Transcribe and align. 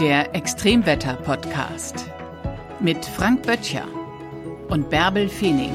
Der 0.00 0.34
Extremwetter-Podcast 0.34 2.10
mit 2.80 3.02
Frank 3.06 3.46
Böttcher 3.46 3.86
und 4.68 4.90
Bärbel 4.90 5.26
Feening. 5.26 5.72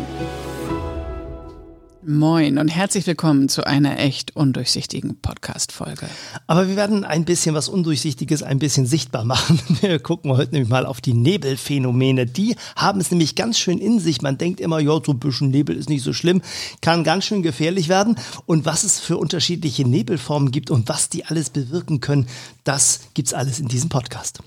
Moin 2.03 2.57
und 2.57 2.69
herzlich 2.69 3.05
willkommen 3.05 3.47
zu 3.47 3.67
einer 3.67 3.99
echt 3.99 4.35
undurchsichtigen 4.35 5.21
Podcast-Folge. 5.21 6.07
Aber 6.47 6.67
wir 6.67 6.75
werden 6.75 7.03
ein 7.03 7.25
bisschen 7.25 7.53
was 7.53 7.69
Undurchsichtiges 7.69 8.41
ein 8.41 8.57
bisschen 8.57 8.87
sichtbar 8.87 9.23
machen. 9.23 9.59
Wir 9.81 9.99
gucken 9.99 10.31
heute 10.31 10.53
nämlich 10.53 10.69
mal 10.69 10.87
auf 10.87 10.99
die 10.99 11.13
Nebelphänomene. 11.13 12.25
Die 12.25 12.55
haben 12.75 12.99
es 12.99 13.11
nämlich 13.11 13.35
ganz 13.35 13.59
schön 13.59 13.77
in 13.77 13.99
sich. 13.99 14.23
Man 14.23 14.39
denkt 14.39 14.59
immer, 14.59 14.79
ja, 14.79 14.99
so 15.05 15.11
ein 15.11 15.19
bisschen 15.19 15.51
Nebel 15.51 15.77
ist 15.77 15.89
nicht 15.89 16.03
so 16.03 16.11
schlimm, 16.11 16.41
kann 16.81 17.03
ganz 17.03 17.25
schön 17.25 17.43
gefährlich 17.43 17.87
werden. 17.87 18.15
Und 18.47 18.65
was 18.65 18.83
es 18.83 18.99
für 18.99 19.17
unterschiedliche 19.17 19.87
Nebelformen 19.87 20.49
gibt 20.49 20.71
und 20.71 20.89
was 20.89 21.07
die 21.07 21.25
alles 21.25 21.51
bewirken 21.51 21.99
können, 21.99 22.25
das 22.63 23.01
gibt's 23.13 23.35
alles 23.35 23.59
in 23.59 23.67
diesem 23.67 23.89
Podcast. 23.89 24.39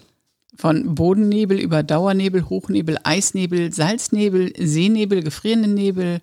Von 0.57 0.97
Bodennebel 0.97 1.61
über 1.61 1.85
Dauernebel, 1.85 2.49
Hochnebel, 2.49 2.99
Eisnebel, 3.05 3.73
Salznebel, 3.73 4.53
Seenebel, 4.59 5.23
gefrierenden 5.23 5.75
Nebel 5.75 6.21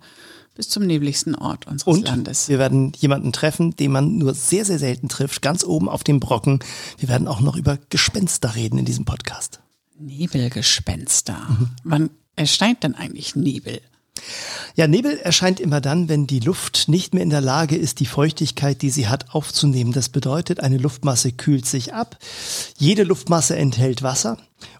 bis 0.54 0.68
zum 0.68 0.86
nebligsten 0.86 1.34
Ort 1.34 1.66
unseres 1.66 1.96
Und 1.96 2.06
Landes. 2.06 2.48
wir 2.48 2.58
werden 2.58 2.92
jemanden 2.98 3.32
treffen, 3.32 3.74
den 3.76 3.92
man 3.92 4.18
nur 4.18 4.34
sehr, 4.34 4.64
sehr 4.64 4.78
selten 4.78 5.08
trifft, 5.08 5.42
ganz 5.42 5.64
oben 5.64 5.88
auf 5.88 6.04
dem 6.04 6.20
Brocken. 6.20 6.60
Wir 6.98 7.08
werden 7.08 7.28
auch 7.28 7.40
noch 7.40 7.56
über 7.56 7.78
Gespenster 7.88 8.54
reden 8.54 8.78
in 8.78 8.84
diesem 8.84 9.04
Podcast. 9.04 9.60
Nebelgespenster. 9.98 11.38
Wann 11.84 12.10
erscheint 12.36 12.82
denn 12.82 12.94
eigentlich 12.94 13.36
Nebel? 13.36 13.80
Ja, 14.74 14.86
Nebel 14.86 15.18
erscheint 15.18 15.60
immer 15.60 15.80
dann, 15.80 16.08
wenn 16.08 16.26
die 16.26 16.40
Luft 16.40 16.88
nicht 16.88 17.12
mehr 17.12 17.22
in 17.22 17.30
der 17.30 17.40
Lage 17.40 17.76
ist, 17.76 18.00
die 18.00 18.06
Feuchtigkeit, 18.06 18.80
die 18.82 18.90
sie 18.90 19.08
hat, 19.08 19.34
aufzunehmen. 19.34 19.92
Das 19.92 20.08
bedeutet, 20.08 20.60
eine 20.60 20.78
Luftmasse 20.78 21.32
kühlt 21.32 21.66
sich 21.66 21.92
ab. 21.92 22.18
Jede 22.78 23.02
Luftmasse 23.02 23.56
enthält 23.56 24.02
Wasser. 24.02 24.38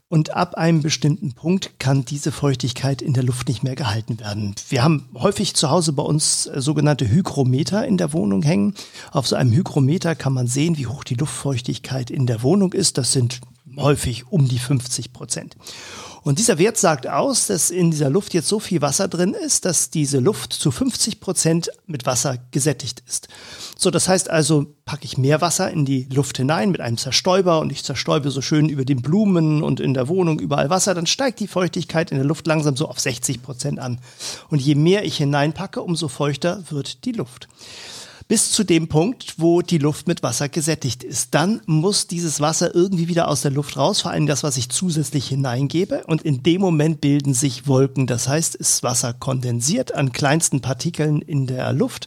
Und 0.08 0.34
ab 0.34 0.56
einem 0.56 0.82
bestimmten 0.82 1.32
Punkt 1.32 1.78
kann 1.78 2.04
diese 2.04 2.32
Feuchtigkeit 2.32 3.00
in 3.00 3.14
der 3.14 3.22
Luft 3.22 3.48
nicht 3.48 3.62
mehr 3.62 3.74
gehalten 3.74 4.20
werden. 4.20 4.54
Wir 4.68 4.84
haben 4.84 5.08
häufig 5.14 5.54
zu 5.54 5.70
Hause 5.70 5.94
bei 5.94 6.02
uns 6.02 6.46
äh, 6.46 6.60
sogenannte 6.60 7.08
Hygrometer 7.08 7.86
in 7.86 7.96
der 7.96 8.12
Wohnung 8.12 8.42
hängen. 8.42 8.74
Auf 9.10 9.26
so 9.26 9.36
einem 9.36 9.52
Hygrometer 9.52 10.14
kann 10.14 10.34
man 10.34 10.46
sehen, 10.46 10.76
wie 10.76 10.86
hoch 10.86 11.02
die 11.02 11.14
Luftfeuchtigkeit 11.14 12.10
in 12.10 12.26
der 12.26 12.42
Wohnung 12.42 12.74
ist. 12.74 12.98
Das 12.98 13.12
sind 13.12 13.40
häufig 13.76 14.26
um 14.30 14.48
die 14.48 14.58
50 14.58 15.14
Prozent. 15.14 15.56
Und 16.24 16.38
dieser 16.38 16.58
Wert 16.58 16.78
sagt 16.78 17.08
aus, 17.08 17.48
dass 17.48 17.70
in 17.70 17.90
dieser 17.90 18.08
Luft 18.08 18.32
jetzt 18.32 18.46
so 18.46 18.60
viel 18.60 18.80
Wasser 18.80 19.08
drin 19.08 19.34
ist, 19.34 19.64
dass 19.64 19.90
diese 19.90 20.20
Luft 20.20 20.52
zu 20.52 20.70
50 20.70 21.18
Prozent 21.18 21.70
mit 21.86 22.06
Wasser 22.06 22.38
gesättigt 22.52 23.02
ist. 23.08 23.28
So, 23.76 23.90
das 23.90 24.06
heißt 24.06 24.30
also, 24.30 24.66
packe 24.84 25.04
ich 25.04 25.18
mehr 25.18 25.40
Wasser 25.40 25.70
in 25.70 25.84
die 25.84 26.06
Luft 26.12 26.36
hinein 26.36 26.70
mit 26.70 26.80
einem 26.80 26.96
Zerstäuber 26.96 27.60
und 27.60 27.72
ich 27.72 27.82
zerstäube 27.82 28.30
so 28.30 28.40
schön 28.40 28.68
über 28.68 28.84
den 28.84 29.02
Blumen 29.02 29.64
und 29.64 29.80
in 29.80 29.94
der 29.94 30.06
Wohnung 30.06 30.38
überall 30.38 30.70
Wasser, 30.70 30.94
dann 30.94 31.06
steigt 31.06 31.40
die 31.40 31.48
Feuchtigkeit 31.48 32.12
in 32.12 32.18
der 32.18 32.26
Luft 32.26 32.46
langsam 32.46 32.76
so 32.76 32.88
auf 32.88 33.00
60 33.00 33.42
Prozent 33.42 33.80
an. 33.80 33.98
Und 34.48 34.62
je 34.62 34.76
mehr 34.76 35.04
ich 35.04 35.16
hineinpacke, 35.16 35.82
umso 35.82 36.06
feuchter 36.06 36.62
wird 36.70 37.04
die 37.04 37.12
Luft 37.12 37.48
bis 38.32 38.50
zu 38.50 38.64
dem 38.64 38.88
Punkt, 38.88 39.34
wo 39.36 39.60
die 39.60 39.76
Luft 39.76 40.08
mit 40.08 40.22
Wasser 40.22 40.48
gesättigt 40.48 41.04
ist. 41.04 41.34
Dann 41.34 41.60
muss 41.66 42.06
dieses 42.06 42.40
Wasser 42.40 42.74
irgendwie 42.74 43.06
wieder 43.06 43.28
aus 43.28 43.42
der 43.42 43.50
Luft 43.50 43.76
raus, 43.76 44.00
vor 44.00 44.10
allem 44.10 44.26
das, 44.26 44.42
was 44.42 44.56
ich 44.56 44.70
zusätzlich 44.70 45.28
hineingebe. 45.28 46.04
Und 46.06 46.22
in 46.22 46.42
dem 46.42 46.62
Moment 46.62 47.02
bilden 47.02 47.34
sich 47.34 47.66
Wolken. 47.66 48.06
Das 48.06 48.28
heißt, 48.28 48.54
ist 48.54 48.82
Wasser 48.82 49.12
kondensiert 49.12 49.94
an 49.94 50.12
kleinsten 50.12 50.62
Partikeln 50.62 51.20
in 51.20 51.46
der 51.46 51.74
Luft 51.74 52.06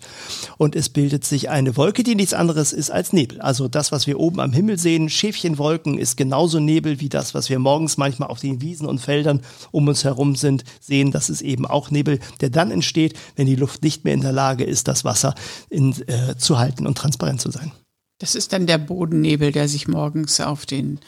und 0.57 0.75
es 0.75 0.89
bildet 0.89 1.25
sich 1.25 1.51
eine 1.51 1.77
Wolke, 1.77 2.01
die 2.01 2.15
nichts 2.15 2.33
anderes 2.33 2.73
ist 2.73 2.89
als 2.89 3.13
Nebel. 3.13 3.39
Also 3.39 3.67
das, 3.67 3.91
was 3.91 4.07
wir 4.07 4.19
oben 4.19 4.39
am 4.39 4.51
Himmel 4.51 4.79
sehen, 4.79 5.09
Schäfchenwolken, 5.09 5.99
ist 5.99 6.17
genauso 6.17 6.59
Nebel 6.59 7.01
wie 7.01 7.09
das, 7.09 7.35
was 7.35 7.51
wir 7.51 7.59
morgens 7.59 7.97
manchmal 7.97 8.29
auf 8.29 8.39
den 8.39 8.63
Wiesen 8.63 8.87
und 8.87 8.97
Feldern 8.97 9.41
um 9.69 9.87
uns 9.87 10.03
herum 10.03 10.35
sind, 10.35 10.63
sehen. 10.79 11.11
Das 11.11 11.29
ist 11.29 11.43
eben 11.43 11.67
auch 11.67 11.91
Nebel, 11.91 12.17
der 12.41 12.49
dann 12.49 12.71
entsteht, 12.71 13.13
wenn 13.35 13.45
die 13.45 13.55
Luft 13.55 13.83
nicht 13.83 14.05
mehr 14.05 14.15
in 14.15 14.21
der 14.21 14.31
Lage 14.31 14.63
ist, 14.63 14.87
das 14.87 15.05
Wasser 15.05 15.35
in, 15.69 15.93
äh, 16.07 16.14
zu 16.37 16.59
halten 16.59 16.87
und 16.87 16.97
transparent 16.97 17.41
zu 17.41 17.51
sein. 17.51 17.71
Das 18.19 18.35
ist 18.35 18.53
dann 18.53 18.67
der 18.67 18.77
Bodennebel, 18.77 19.51
der 19.51 19.67
sich 19.67 19.87
morgens 19.87 20.39
auf 20.39 20.65
den 20.65 20.99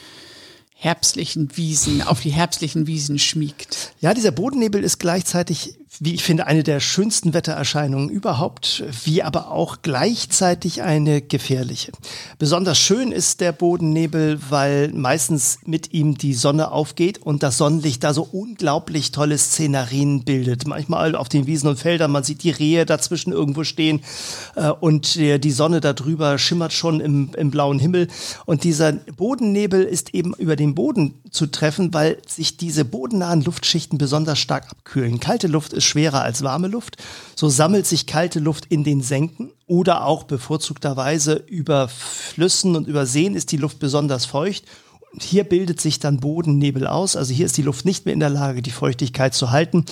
herbstlichen 0.75 1.57
Wiesen, 1.57 2.01
auf 2.01 2.21
die 2.21 2.29
herbstlichen 2.29 2.85
Wiesen 2.85 3.17
schmiegt. 3.17 3.93
Ja, 3.99 4.13
dieser 4.13 4.31
Bodennebel 4.31 4.83
ist 4.83 4.99
gleichzeitig, 4.99 5.75
wie 5.99 6.13
ich 6.13 6.23
finde, 6.23 6.45
eine 6.45 6.63
der 6.63 6.79
schönsten 6.79 7.33
Wettererscheinungen 7.33 8.09
überhaupt, 8.09 8.83
wie 9.03 9.23
aber 9.23 9.51
auch 9.51 9.77
gleichzeitig 9.81 10.83
eine 10.83 11.21
gefährliche. 11.21 11.91
Besonders 12.37 12.77
schön 12.77 13.11
ist 13.11 13.41
der 13.41 13.51
Bodennebel, 13.51 14.39
weil 14.49 14.89
meistens 14.93 15.59
mit 15.65 15.93
ihm 15.93 16.17
die 16.17 16.35
Sonne 16.35 16.71
aufgeht 16.71 17.19
und 17.21 17.41
das 17.41 17.57
Sonnenlicht 17.57 18.03
da 18.03 18.13
so 18.13 18.27
unglaublich 18.31 19.11
tolle 19.11 19.37
Szenarien 19.37 20.23
bildet. 20.23 20.67
Manchmal 20.67 21.15
auf 21.15 21.29
den 21.29 21.47
Wiesen 21.47 21.69
und 21.69 21.79
Feldern, 21.79 22.11
man 22.11 22.23
sieht 22.23 22.43
die 22.43 22.51
Rehe 22.51 22.85
dazwischen 22.85 23.31
irgendwo 23.31 23.63
stehen 23.63 24.01
äh, 24.55 24.69
und 24.69 25.15
die, 25.15 25.51
Sonne 25.57 25.81
darüber 25.81 26.37
schimmert 26.37 26.73
schon 26.73 26.99
im, 26.99 27.31
im 27.35 27.49
blauen 27.49 27.79
Himmel. 27.79 28.07
Und 28.45 28.63
dieser 28.63 28.91
Bodennebel 28.91 29.83
ist 29.83 30.13
eben 30.13 30.33
über 30.35 30.55
den 30.55 30.75
Boden 30.75 31.15
zu 31.31 31.47
treffen, 31.47 31.93
weil 31.93 32.17
sich 32.27 32.57
diese 32.57 32.85
bodennahen 32.85 33.41
Luftschichten 33.41 33.97
besonders 33.97 34.37
stark 34.37 34.69
abkühlen. 34.69 35.19
Kalte 35.19 35.47
Luft 35.47 35.73
ist 35.73 35.86
schwerer 35.87 36.21
als 36.21 36.43
warme 36.43 36.67
Luft. 36.67 36.97
So 37.35 37.49
sammelt 37.49 37.85
sich 37.85 38.05
kalte 38.05 38.39
Luft 38.39 38.65
in 38.65 38.83
den 38.83 39.01
Senken 39.01 39.51
oder 39.65 40.05
auch 40.05 40.23
bevorzugterweise 40.23 41.43
über 41.47 41.87
Flüssen 41.87 42.75
und 42.75 42.87
über 42.87 43.05
Seen 43.05 43.35
ist 43.35 43.51
die 43.51 43.57
Luft 43.57 43.79
besonders 43.79 44.25
feucht. 44.25 44.65
Und 45.13 45.23
hier 45.23 45.45
bildet 45.45 45.79
sich 45.81 45.99
dann 45.99 46.19
Bodennebel 46.19 46.85
aus. 46.85 47.15
Also 47.15 47.33
hier 47.33 47.45
ist 47.45 47.57
die 47.57 47.61
Luft 47.61 47.85
nicht 47.85 48.05
mehr 48.05 48.13
in 48.13 48.19
der 48.19 48.29
Lage, 48.29 48.61
die 48.61 48.71
Feuchtigkeit 48.71 49.33
zu 49.33 49.51
halten. 49.51 49.85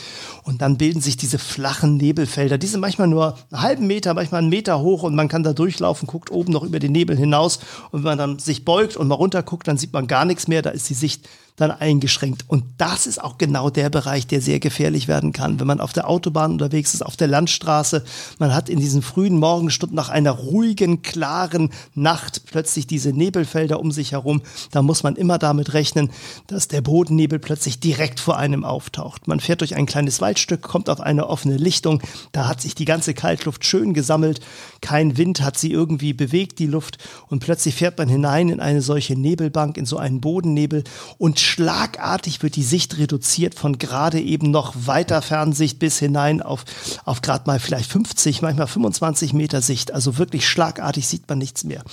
Und 0.44 0.62
dann 0.62 0.78
bilden 0.78 1.02
sich 1.02 1.18
diese 1.18 1.40
flachen 1.40 1.98
Nebelfelder. 1.98 2.58
Die 2.58 2.68
sind 2.68 2.82
manchmal 2.82 3.08
nur 3.08 3.38
einen 3.50 3.62
halben 3.62 3.88
Meter, 3.88 4.14
manchmal 4.14 4.42
einen 4.42 4.50
Meter 4.50 4.82
hoch 4.82 5.04
und 5.04 5.16
man 5.16 5.28
kann 5.28 5.44
da 5.44 5.54
durchlaufen, 5.54 6.08
guckt 6.08 6.32
oben 6.32 6.52
noch 6.52 6.64
über 6.64 6.80
den 6.80 6.92
Nebel 6.92 7.18
hinaus. 7.18 7.60
Und 7.92 8.04
wenn 8.04 8.12
man 8.12 8.18
dann 8.18 8.40
sich 8.40 8.66
beugt 8.66 8.98
und 8.98 9.08
mal 9.08 9.16
runter 9.16 9.42
guckt, 9.42 9.68
dann 9.68 9.78
sieht 9.78 9.94
man 9.94 10.08
gar 10.08 10.26
nichts 10.26 10.48
mehr. 10.48 10.62
Da 10.62 10.70
ist 10.70 10.90
die 10.90 10.94
Sicht 10.94 11.28
dann 11.56 11.72
eingeschränkt. 11.72 12.44
Und 12.48 12.66
das 12.78 13.08
ist 13.08 13.24
auch 13.24 13.38
genau 13.38 13.70
der 13.70 13.90
Bereich, 13.90 14.28
der 14.28 14.42
sehr 14.42 14.60
gefährlich 14.60 15.08
werden 15.08 15.32
kann. 15.32 15.60
Wenn 15.60 15.68
man 15.68 15.80
auf 15.80 15.94
der 15.94 16.10
Autobahn 16.10 16.52
unterwegs 16.52 16.94
ist, 16.94 17.02
auf 17.02 17.16
der 17.16 17.28
Landstraße, 17.28 18.04
man 18.40 18.54
hat 18.54 18.68
in 18.68 18.80
diesen 18.80 19.02
frühen 19.02 19.38
Morgenstunden 19.40 19.96
nach 19.96 20.10
einer 20.10 20.32
ruhigen, 20.32 21.02
klaren 21.02 21.70
Nacht 21.94 22.44
plötzlich 22.46 22.88
diese 22.88 23.12
Nebelfelder 23.12 23.80
um 23.80 23.92
sich 23.92 24.12
herum, 24.12 24.42
da 24.72 24.82
muss 24.82 25.04
man 25.04 25.16
immer 25.16 25.38
damit 25.38 25.74
rechnen, 25.74 26.12
dass 26.48 26.68
der 26.68 26.82
Bodennebel 26.82 27.40
plötzlich 27.40 27.80
direkt 27.80 28.20
vor 28.20 28.38
einem 28.38 28.66
auftaucht. 28.66 29.28
Man 29.28 29.40
fährt 29.40 29.62
durch 29.62 29.76
ein 29.76 29.86
kleines 29.86 30.20
Waldstück, 30.20 30.62
kommt 30.62 30.90
auf 30.90 31.00
eine 31.00 31.28
offene 31.28 31.56
Lichtung, 31.56 32.02
da 32.34 32.50
hat 32.50 32.60
sich 32.60 32.76
die 32.76 32.86
ganze 32.86 33.14
Kaltluft 33.14 33.64
schön 33.64 33.94
gesammelt, 33.94 34.42
kein 34.82 35.18
Wind 35.18 35.42
hat 35.42 35.58
sie 35.58 35.72
irgendwie 35.72 36.14
bewegt, 36.14 36.60
die 36.60 36.68
Luft, 36.68 36.98
und 37.28 37.40
plötzlich 37.40 37.76
fährt 37.76 37.98
man 37.98 38.10
hinein 38.10 38.50
in 38.50 38.60
eine 38.60 38.82
solche 38.82 39.18
Nebelbank, 39.18 39.78
in 39.78 39.86
so 39.86 39.98
einen 39.98 40.20
Bodennebel 40.20 40.84
und 41.18 41.45
schlagartig 41.46 42.44
wird 42.44 42.56
die 42.56 42.64
Sicht 42.64 42.98
reduziert 42.98 43.56
von 43.56 43.78
gerade 43.78 44.20
eben 44.20 44.52
noch 44.52 44.74
weiter 44.76 45.22
Fernsicht 45.22 45.80
bis 45.80 46.00
hinein 46.00 46.42
auf, 46.42 46.66
auf 47.06 47.22
gerade 47.22 47.44
mal 47.46 47.60
vielleicht 47.60 47.92
50, 47.92 48.42
manchmal 48.42 48.68
25 48.68 49.34
Meter 49.34 49.62
Sicht. 49.62 49.94
Also 49.94 50.18
wirklich 50.18 50.48
schlagartig 50.48 51.08
sieht 51.08 51.30
man 51.30 51.38
nichts 51.38 51.64
mehr. 51.64 51.84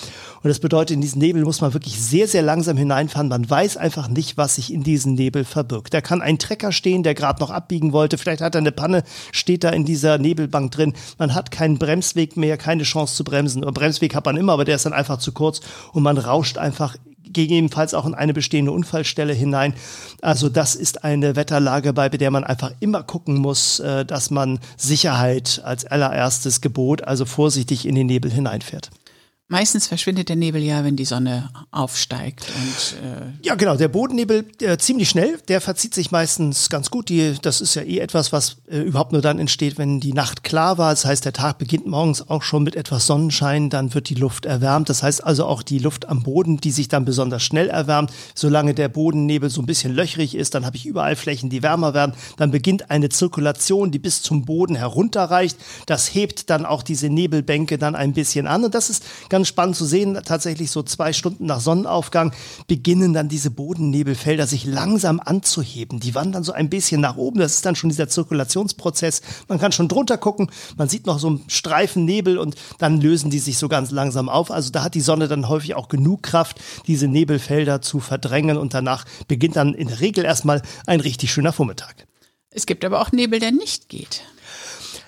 Und 0.42 0.48
das 0.48 0.58
bedeutet, 0.58 0.94
in 0.94 1.00
diesen 1.00 1.20
Nebel 1.20 1.44
muss 1.44 1.60
man 1.60 1.74
wirklich 1.74 2.00
sehr, 2.00 2.26
sehr 2.26 2.42
langsam 2.42 2.76
hineinfahren. 2.76 3.28
Man 3.28 3.48
weiß 3.48 3.76
einfach 3.76 4.08
nicht, 4.08 4.36
was 4.36 4.56
sich 4.56 4.72
in 4.72 4.82
diesen 4.82 5.14
Nebel 5.14 5.44
verbirgt. 5.44 5.94
Da 5.94 6.00
kann 6.00 6.22
ein 6.22 6.38
Trecker 6.38 6.72
stehen, 6.72 7.02
der 7.02 7.14
gerade 7.14 7.40
noch 7.40 7.50
abbiegen 7.50 7.92
wollte. 7.92 8.19
Vielleicht 8.19 8.40
hat 8.40 8.54
er 8.54 8.60
eine 8.60 8.72
Panne, 8.72 9.04
steht 9.30 9.64
da 9.64 9.70
in 9.70 9.84
dieser 9.84 10.19
Nebelbank 10.19 10.72
drin. 10.72 10.94
Man 11.19 11.34
hat 11.34 11.50
keinen 11.50 11.78
Bremsweg 11.78 12.36
mehr, 12.36 12.56
keine 12.56 12.82
Chance 12.82 13.14
zu 13.14 13.24
bremsen. 13.24 13.60
Bremsweg 13.60 14.14
hat 14.14 14.26
man 14.26 14.36
immer, 14.36 14.52
aber 14.52 14.64
der 14.64 14.76
ist 14.76 14.86
dann 14.86 14.92
einfach 14.92 15.19
zu 15.19 15.32
kurz 15.32 15.60
und 15.92 16.02
man 16.02 16.19
rauscht 16.19 16.58
einfach 16.58 16.96
gegebenenfalls 17.32 17.94
auch 17.94 18.06
in 18.06 18.14
eine 18.14 18.32
bestehende 18.32 18.73
Unfallstelle 18.73 19.32
hinein. 19.32 19.75
Also 20.20 20.49
das 20.49 20.75
ist 20.75 21.05
eine 21.05 21.37
Wetterlage, 21.37 21.93
bei 21.93 22.08
der 22.08 22.31
man 22.31 22.44
einfach 22.44 22.73
immer 22.81 23.02
gucken 23.02 23.37
muss, 23.37 23.81
äh, 23.81 24.05
dass 24.05 24.31
man 24.31 24.58
Sicherheit 24.76 25.61
als 25.64 25.84
allererstes 25.84 26.61
Gebot, 26.61 27.02
also 27.05 27.25
vorsichtig 27.25 27.87
in 27.87 27.94
den 27.94 28.06
Nebel 28.06 28.31
hineinfährt. 28.31 28.90
Meistens 29.52 29.87
verschwindet 29.87 30.31
der 30.31 30.37
Nebel 30.37 30.62
ja, 30.62 30.82
wenn 30.82 30.96
die 30.96 31.04
Sonne 31.04 31.50
aufsteigt. 31.72 32.46
Und, 32.56 33.06
äh 33.06 33.46
ja, 33.46 33.54
genau. 33.54 33.76
Der 33.76 33.88
Bodennebel 33.88 34.46
äh, 34.62 34.78
ziemlich 34.78 35.10
schnell. 35.10 35.38
Der 35.49 35.60
verzieht 35.60 35.93
sich 35.93 36.10
meistens 36.10 36.70
ganz 36.70 36.88
gut. 36.88 37.10
Die, 37.10 37.34
das 37.43 37.60
ist 37.60 37.75
ja 37.75 37.82
eh 37.82 37.99
etwas, 37.99 38.32
was 38.32 38.56
äh, 38.70 38.78
überhaupt 38.78 39.12
nur 39.12 39.20
dann 39.20 39.38
entsteht, 39.38 39.76
wenn 39.76 40.00
die 40.00 40.14
Nacht 40.14 40.43
klar 40.43 40.78
war. 40.78 40.88
Das 40.88 41.04
heißt, 41.04 41.26
der 41.26 41.34
Tag 41.34 41.58
beginnt 41.58 41.87
morgens 41.87 42.31
auch 42.31 42.43
schon 42.43 42.62
mit 42.62 42.76
etwas 42.76 43.06
Sonnenschein. 43.06 43.69
Dann 43.69 43.93
wird 43.93 44.08
die 44.08 44.14
Luft 44.14 44.46
erwärmt. 44.46 44.88
Das 44.88 45.02
heißt 45.02 45.22
also 45.22 45.44
auch 45.44 45.62
die 45.62 45.81
Luft 45.81 46.08
am 46.08 46.22
Boden, 46.22 46.56
die 46.56 46.70
sich 46.70 46.88
dann 46.88 47.05
besonders 47.05 47.43
schnell 47.43 47.69
erwärmt. 47.69 48.10
Solange 48.34 48.72
der 48.72 48.88
Bodennebel 48.88 49.50
so 49.50 49.60
ein 49.60 49.66
bisschen 49.66 49.94
löchrig 49.94 50.34
ist, 50.34 50.55
dann 50.55 50.64
habe 50.64 50.78
ich 50.78 50.87
überall 50.87 51.14
Flächen, 51.14 51.50
die 51.50 51.62
wärmer 51.62 51.93
werden. 51.93 52.14
Dann 52.38 52.52
beginnt 52.52 52.90
eine 52.90 53.10
Zirkulation, 53.10 53.90
die 53.90 53.98
bis 53.98 54.22
zum 54.22 54.46
Boden 54.46 54.76
herunterreicht. 54.76 55.58
Das 55.84 56.14
hebt 56.14 56.48
dann 56.48 56.64
auch 56.64 56.82
diese 56.82 57.10
Nebelbänke 57.10 57.76
dann 57.76 57.94
ein 57.94 58.14
bisschen 58.14 58.46
an. 58.46 58.64
Und 58.64 58.75
das 58.75 58.88
ist 58.88 59.05
ganz 59.28 59.42
dann 59.43 59.47
spannend 59.47 59.77
zu 59.77 59.85
sehen, 59.85 60.19
tatsächlich 60.25 60.71
so 60.71 60.83
zwei 60.83 61.12
Stunden 61.12 61.47
nach 61.47 61.61
Sonnenaufgang 61.61 62.33
beginnen 62.69 63.12
dann 63.12 63.29
diese 63.29 63.50
Bodennebelfelder 63.50 64.47
sich 64.47 64.65
langsam 64.65 65.21
anzuheben. 65.21 65.99
Die 65.99 66.15
wandern 66.15 66.44
so 66.44 66.53
ein 66.53 66.71
bisschen 66.71 67.00
nach 67.00 67.17
oben. 67.17 67.41
Das 67.41 67.55
ist 67.55 67.67
dann 67.67 67.75
schon 67.75 67.91
dieser 67.91 68.09
Zirkulationsprozess. 68.09 69.23
Man 69.49 69.59
kann 69.59 69.73
schon 69.73 69.89
drunter 69.89 70.17
gucken. 70.17 70.50
Man 70.77 70.89
sieht 70.89 71.06
noch 71.06 71.19
so 71.19 71.27
einen 71.29 71.44
Streifen 71.49 72.05
Nebel 72.05 72.39
und 72.39 72.55
dann 72.79 73.00
lösen 73.00 73.31
die 73.31 73.41
sich 73.41 73.59
so 73.59 73.69
ganz 73.69 73.91
langsam 73.91 74.29
auf. 74.29 74.50
Also 74.50 74.71
da 74.71 74.85
hat 74.85 74.94
die 74.94 75.00
Sonne 75.00 75.27
dann 75.27 75.49
häufig 75.49 75.75
auch 75.75 75.89
genug 75.89 76.23
Kraft, 76.23 76.61
diese 76.87 77.09
Nebelfelder 77.09 77.83
zu 77.83 77.99
verdrängen 77.99 78.56
und 78.56 78.75
danach 78.75 79.05
beginnt 79.27 79.56
dann 79.56 79.75
in 79.75 79.89
der 79.89 80.00
Regel 80.00 80.25
erstmal 80.25 80.62
ein 80.87 81.00
richtig 81.00 81.33
schöner 81.33 81.53
Vormittag. 81.53 82.06
Es 82.50 82.67
gibt 82.67 82.85
aber 82.85 83.00
auch 83.00 83.12
Nebel, 83.12 83.41
der 83.41 83.50
nicht 83.50 83.89
geht. 83.89 84.23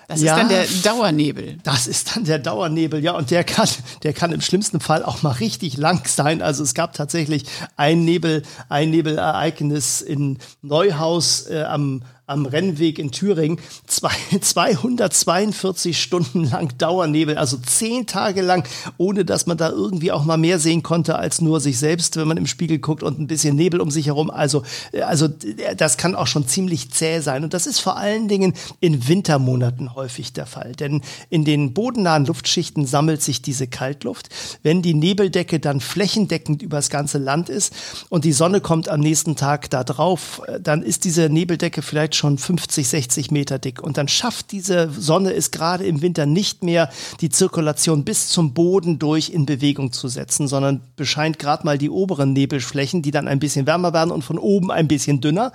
Das 0.07 0.21
ja, 0.21 0.33
ist 0.33 0.39
dann 0.39 0.49
der 0.49 0.65
Dauernebel. 0.83 1.57
Das 1.63 1.87
ist 1.87 2.15
dann 2.15 2.25
der 2.25 2.39
Dauernebel, 2.39 3.03
ja. 3.03 3.13
Und 3.13 3.31
der 3.31 3.43
kann, 3.43 3.67
der 4.03 4.13
kann 4.13 4.31
im 4.31 4.41
schlimmsten 4.41 4.79
Fall 4.79 5.03
auch 5.03 5.23
mal 5.23 5.31
richtig 5.31 5.77
lang 5.77 6.05
sein. 6.07 6.41
Also 6.41 6.63
es 6.63 6.73
gab 6.73 6.93
tatsächlich 6.93 7.45
ein 7.75 8.05
Nebel, 8.05 8.43
ein 8.69 8.91
Nebelereignis 8.91 10.01
in 10.01 10.37
Neuhaus 10.61 11.47
äh, 11.49 11.63
am 11.63 12.03
am 12.27 12.45
Rennweg 12.45 12.97
in 12.97 13.11
Thüringen 13.11 13.59
zwei, 13.85 14.11
242 14.41 16.01
Stunden 16.01 16.45
lang 16.45 16.75
Dauernebel, 16.77 17.37
also 17.37 17.57
zehn 17.57 18.07
Tage 18.07 18.41
lang, 18.41 18.67
ohne 18.97 19.25
dass 19.25 19.45
man 19.45 19.57
da 19.57 19.69
irgendwie 19.69 20.11
auch 20.11 20.25
mal 20.25 20.37
mehr 20.37 20.59
sehen 20.59 20.81
konnte 20.81 21.17
als 21.17 21.41
nur 21.41 21.59
sich 21.59 21.77
selbst, 21.77 22.17
wenn 22.17 22.27
man 22.27 22.37
im 22.37 22.47
Spiegel 22.47 22.79
guckt 22.79 23.03
und 23.03 23.19
ein 23.19 23.27
bisschen 23.27 23.55
Nebel 23.55 23.79
um 23.79 23.91
sich 23.91 24.07
herum. 24.07 24.31
Also, 24.31 24.63
also 25.05 25.27
das 25.77 25.97
kann 25.97 26.15
auch 26.15 26.27
schon 26.27 26.47
ziemlich 26.47 26.91
zäh 26.91 27.19
sein. 27.19 27.43
Und 27.43 27.53
das 27.53 27.67
ist 27.67 27.79
vor 27.79 27.97
allen 27.97 28.27
Dingen 28.27 28.53
in 28.79 29.07
Wintermonaten 29.07 29.93
häufig 29.93 30.33
der 30.33 30.47
Fall. 30.47 30.73
Denn 30.73 31.01
in 31.29 31.45
den 31.45 31.73
bodennahen 31.73 32.25
Luftschichten 32.25 32.85
sammelt 32.87 33.21
sich 33.21 33.41
diese 33.41 33.67
Kaltluft. 33.67 34.29
Wenn 34.63 34.81
die 34.81 34.93
Nebeldecke 34.95 35.59
dann 35.59 35.79
flächendeckend 35.79 36.63
übers 36.63 36.89
ganze 36.89 37.19
Land 37.19 37.49
ist 37.49 37.73
und 38.09 38.25
die 38.25 38.33
Sonne 38.33 38.61
kommt 38.61 38.89
am 38.89 38.99
nächsten 38.99 39.35
Tag 39.35 39.69
da 39.69 39.83
drauf, 39.83 40.41
dann 40.59 40.81
ist 40.81 41.03
diese 41.03 41.29
Nebeldecke 41.29 41.81
vielleicht 41.81 42.14
schon 42.15 42.37
50, 42.37 42.87
60 42.87 43.31
Meter 43.31 43.59
dick. 43.59 43.81
Und 43.81 43.97
dann 43.97 44.07
schafft 44.07 44.51
diese 44.51 44.89
Sonne 44.97 45.33
es 45.33 45.51
gerade 45.51 45.85
im 45.85 46.01
Winter 46.01 46.25
nicht 46.25 46.63
mehr, 46.63 46.89
die 47.21 47.29
Zirkulation 47.29 48.03
bis 48.03 48.29
zum 48.29 48.53
Boden 48.53 48.99
durch 48.99 49.29
in 49.29 49.45
Bewegung 49.45 49.91
zu 49.91 50.07
setzen, 50.07 50.47
sondern 50.47 50.81
bescheint 50.95 51.39
gerade 51.39 51.65
mal 51.65 51.77
die 51.77 51.89
oberen 51.89 52.33
Nebelflächen, 52.33 53.01
die 53.01 53.11
dann 53.11 53.27
ein 53.27 53.39
bisschen 53.39 53.67
wärmer 53.67 53.93
werden 53.93 54.11
und 54.11 54.23
von 54.23 54.39
oben 54.39 54.71
ein 54.71 54.87
bisschen 54.87 55.21
dünner. 55.21 55.51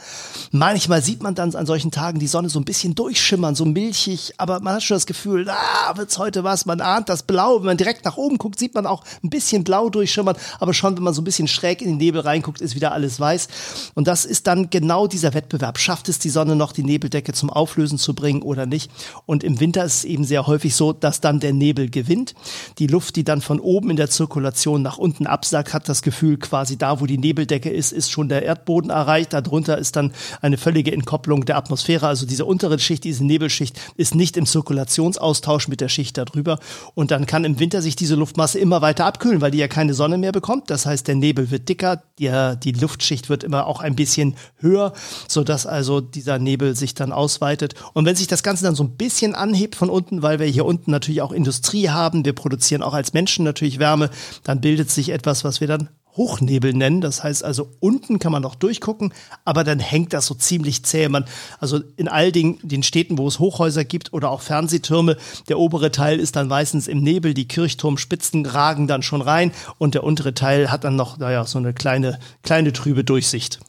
Manchmal 0.52 1.02
sieht 1.02 1.22
man 1.22 1.34
dann 1.34 1.54
an 1.54 1.66
solchen 1.66 1.90
Tagen 1.90 2.18
die 2.18 2.26
Sonne 2.26 2.48
so 2.48 2.58
ein 2.58 2.64
bisschen 2.64 2.94
durchschimmern, 2.94 3.54
so 3.54 3.64
milchig, 3.64 4.34
aber 4.36 4.60
man 4.60 4.74
hat 4.74 4.82
schon 4.82 4.96
das 4.96 5.06
Gefühl, 5.06 5.44
da 5.44 5.56
wird's 5.96 6.18
heute 6.18 6.44
was. 6.44 6.66
Man 6.66 6.80
ahnt 6.80 7.08
das 7.08 7.22
Blau. 7.22 7.58
Wenn 7.60 7.66
man 7.66 7.76
direkt 7.76 8.04
nach 8.04 8.16
oben 8.16 8.38
guckt, 8.38 8.58
sieht 8.58 8.74
man 8.74 8.86
auch 8.86 9.04
ein 9.22 9.30
bisschen 9.30 9.64
blau 9.64 9.90
durchschimmern, 9.90 10.36
aber 10.58 10.74
schon, 10.74 10.96
wenn 10.96 11.04
man 11.04 11.14
so 11.14 11.22
ein 11.22 11.24
bisschen 11.24 11.48
schräg 11.48 11.82
in 11.82 11.88
den 11.88 11.96
Nebel 11.98 12.20
reinguckt, 12.20 12.60
ist 12.60 12.74
wieder 12.74 12.92
alles 12.92 13.18
weiß. 13.18 13.48
Und 13.94 14.06
das 14.06 14.24
ist 14.24 14.46
dann 14.46 14.70
genau 14.70 15.06
dieser 15.06 15.34
Wettbewerb. 15.34 15.78
Schafft 15.78 16.08
es 16.08 16.18
die 16.18 16.30
Sonne 16.30 16.49
Sonne 16.50 16.58
noch 16.58 16.72
die 16.72 16.82
Nebeldecke 16.82 17.32
zum 17.32 17.50
Auflösen 17.50 17.98
zu 17.98 18.14
bringen 18.14 18.42
oder 18.42 18.66
nicht. 18.66 18.90
Und 19.26 19.44
im 19.44 19.60
Winter 19.60 19.84
ist 19.84 19.98
es 19.98 20.04
eben 20.04 20.24
sehr 20.24 20.46
häufig 20.46 20.74
so, 20.74 20.92
dass 20.92 21.20
dann 21.20 21.40
der 21.40 21.52
Nebel 21.52 21.88
gewinnt. 21.90 22.34
Die 22.78 22.86
Luft, 22.86 23.16
die 23.16 23.24
dann 23.24 23.40
von 23.40 23.60
oben 23.60 23.90
in 23.90 23.96
der 23.96 24.10
Zirkulation 24.10 24.82
nach 24.82 24.98
unten 24.98 25.26
absackt, 25.26 25.72
hat 25.72 25.88
das 25.88 26.02
Gefühl, 26.02 26.38
quasi 26.38 26.76
da, 26.76 27.00
wo 27.00 27.06
die 27.06 27.18
Nebeldecke 27.18 27.70
ist, 27.70 27.92
ist 27.92 28.10
schon 28.10 28.28
der 28.28 28.42
Erdboden 28.42 28.90
erreicht. 28.90 29.32
Darunter 29.32 29.78
ist 29.78 29.96
dann 29.96 30.12
eine 30.40 30.58
völlige 30.58 30.92
Entkopplung 30.92 31.44
der 31.44 31.56
Atmosphäre. 31.56 32.08
Also 32.08 32.26
diese 32.26 32.44
untere 32.44 32.78
Schicht, 32.78 33.04
diese 33.04 33.24
Nebelschicht 33.24 33.78
ist 33.96 34.14
nicht 34.14 34.36
im 34.36 34.46
Zirkulationsaustausch 34.46 35.68
mit 35.68 35.80
der 35.80 35.88
Schicht 35.88 36.18
darüber. 36.18 36.58
Und 36.94 37.10
dann 37.10 37.26
kann 37.26 37.44
im 37.44 37.60
Winter 37.60 37.82
sich 37.82 37.96
diese 37.96 38.16
Luftmasse 38.16 38.58
immer 38.58 38.82
weiter 38.82 39.06
abkühlen, 39.06 39.40
weil 39.40 39.52
die 39.52 39.58
ja 39.58 39.68
keine 39.68 39.94
Sonne 39.94 40.18
mehr 40.18 40.32
bekommt. 40.32 40.70
Das 40.70 40.86
heißt, 40.86 41.06
der 41.06 41.14
Nebel 41.14 41.50
wird 41.50 41.68
dicker, 41.68 42.02
die, 42.18 42.30
die 42.62 42.72
Luftschicht 42.72 43.28
wird 43.28 43.44
immer 43.44 43.66
auch 43.66 43.80
ein 43.80 43.94
bisschen 43.94 44.34
höher, 44.58 44.92
sodass 45.28 45.66
also 45.66 46.00
dieser 46.00 46.39
Nebel 46.40 46.74
sich 46.74 46.94
dann 46.94 47.12
ausweitet. 47.12 47.74
Und 47.92 48.04
wenn 48.04 48.16
sich 48.16 48.26
das 48.26 48.42
Ganze 48.42 48.64
dann 48.64 48.74
so 48.74 48.84
ein 48.84 48.96
bisschen 48.96 49.34
anhebt 49.34 49.76
von 49.76 49.90
unten, 49.90 50.22
weil 50.22 50.38
wir 50.38 50.46
hier 50.46 50.64
unten 50.64 50.90
natürlich 50.90 51.22
auch 51.22 51.32
Industrie 51.32 51.88
haben, 51.88 52.24
wir 52.24 52.34
produzieren 52.34 52.82
auch 52.82 52.94
als 52.94 53.12
Menschen 53.12 53.44
natürlich 53.44 53.78
Wärme, 53.78 54.10
dann 54.44 54.60
bildet 54.60 54.90
sich 54.90 55.10
etwas, 55.10 55.44
was 55.44 55.60
wir 55.60 55.68
dann 55.68 55.88
Hochnebel 56.16 56.72
nennen. 56.74 57.00
Das 57.00 57.22
heißt 57.22 57.44
also, 57.44 57.70
unten 57.80 58.18
kann 58.18 58.32
man 58.32 58.42
noch 58.42 58.54
durchgucken, 58.54 59.12
aber 59.44 59.64
dann 59.64 59.78
hängt 59.78 60.12
das 60.12 60.26
so 60.26 60.34
ziemlich 60.34 60.84
zäh. 60.84 61.08
Man, 61.08 61.24
also 61.58 61.80
in 61.96 62.08
all 62.08 62.32
den, 62.32 62.58
den 62.62 62.82
Städten, 62.82 63.18
wo 63.18 63.26
es 63.28 63.38
Hochhäuser 63.38 63.84
gibt 63.84 64.12
oder 64.12 64.30
auch 64.30 64.40
Fernsehtürme, 64.40 65.16
der 65.48 65.58
obere 65.58 65.90
Teil 65.90 66.20
ist 66.20 66.36
dann 66.36 66.48
meistens 66.48 66.88
im 66.88 67.02
Nebel, 67.02 67.34
die 67.34 67.48
Kirchturmspitzen 67.48 68.46
ragen 68.46 68.86
dann 68.86 69.02
schon 69.02 69.22
rein 69.22 69.52
und 69.78 69.94
der 69.94 70.04
untere 70.04 70.34
Teil 70.34 70.70
hat 70.70 70.84
dann 70.84 70.96
noch, 70.96 71.18
naja, 71.18 71.44
so 71.44 71.58
eine 71.58 71.72
kleine, 71.72 72.18
kleine 72.42 72.72
trübe 72.72 73.04
Durchsicht. 73.04 73.60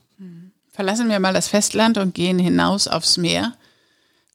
Verlassen 0.72 1.10
wir 1.10 1.20
mal 1.20 1.34
das 1.34 1.50
Festland 1.50 1.98
und 1.98 2.14
gehen 2.14 2.40
hinaus 2.40 2.88
aufs 2.88 3.18
Meer. 3.18 3.54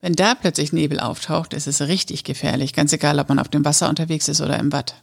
Wenn 0.00 0.12
da 0.12 0.34
plötzlich 0.34 0.72
Nebel 0.72 1.00
auftaucht, 1.00 1.54
ist 1.54 1.66
es 1.66 1.80
richtig 1.80 2.22
gefährlich, 2.22 2.74
ganz 2.74 2.92
egal, 2.92 3.18
ob 3.18 3.28
man 3.28 3.38
auf 3.38 3.48
dem 3.48 3.64
Wasser 3.64 3.88
unterwegs 3.88 4.28
ist 4.28 4.40
oder 4.40 4.58
im 4.58 4.70
Watt. 4.70 4.94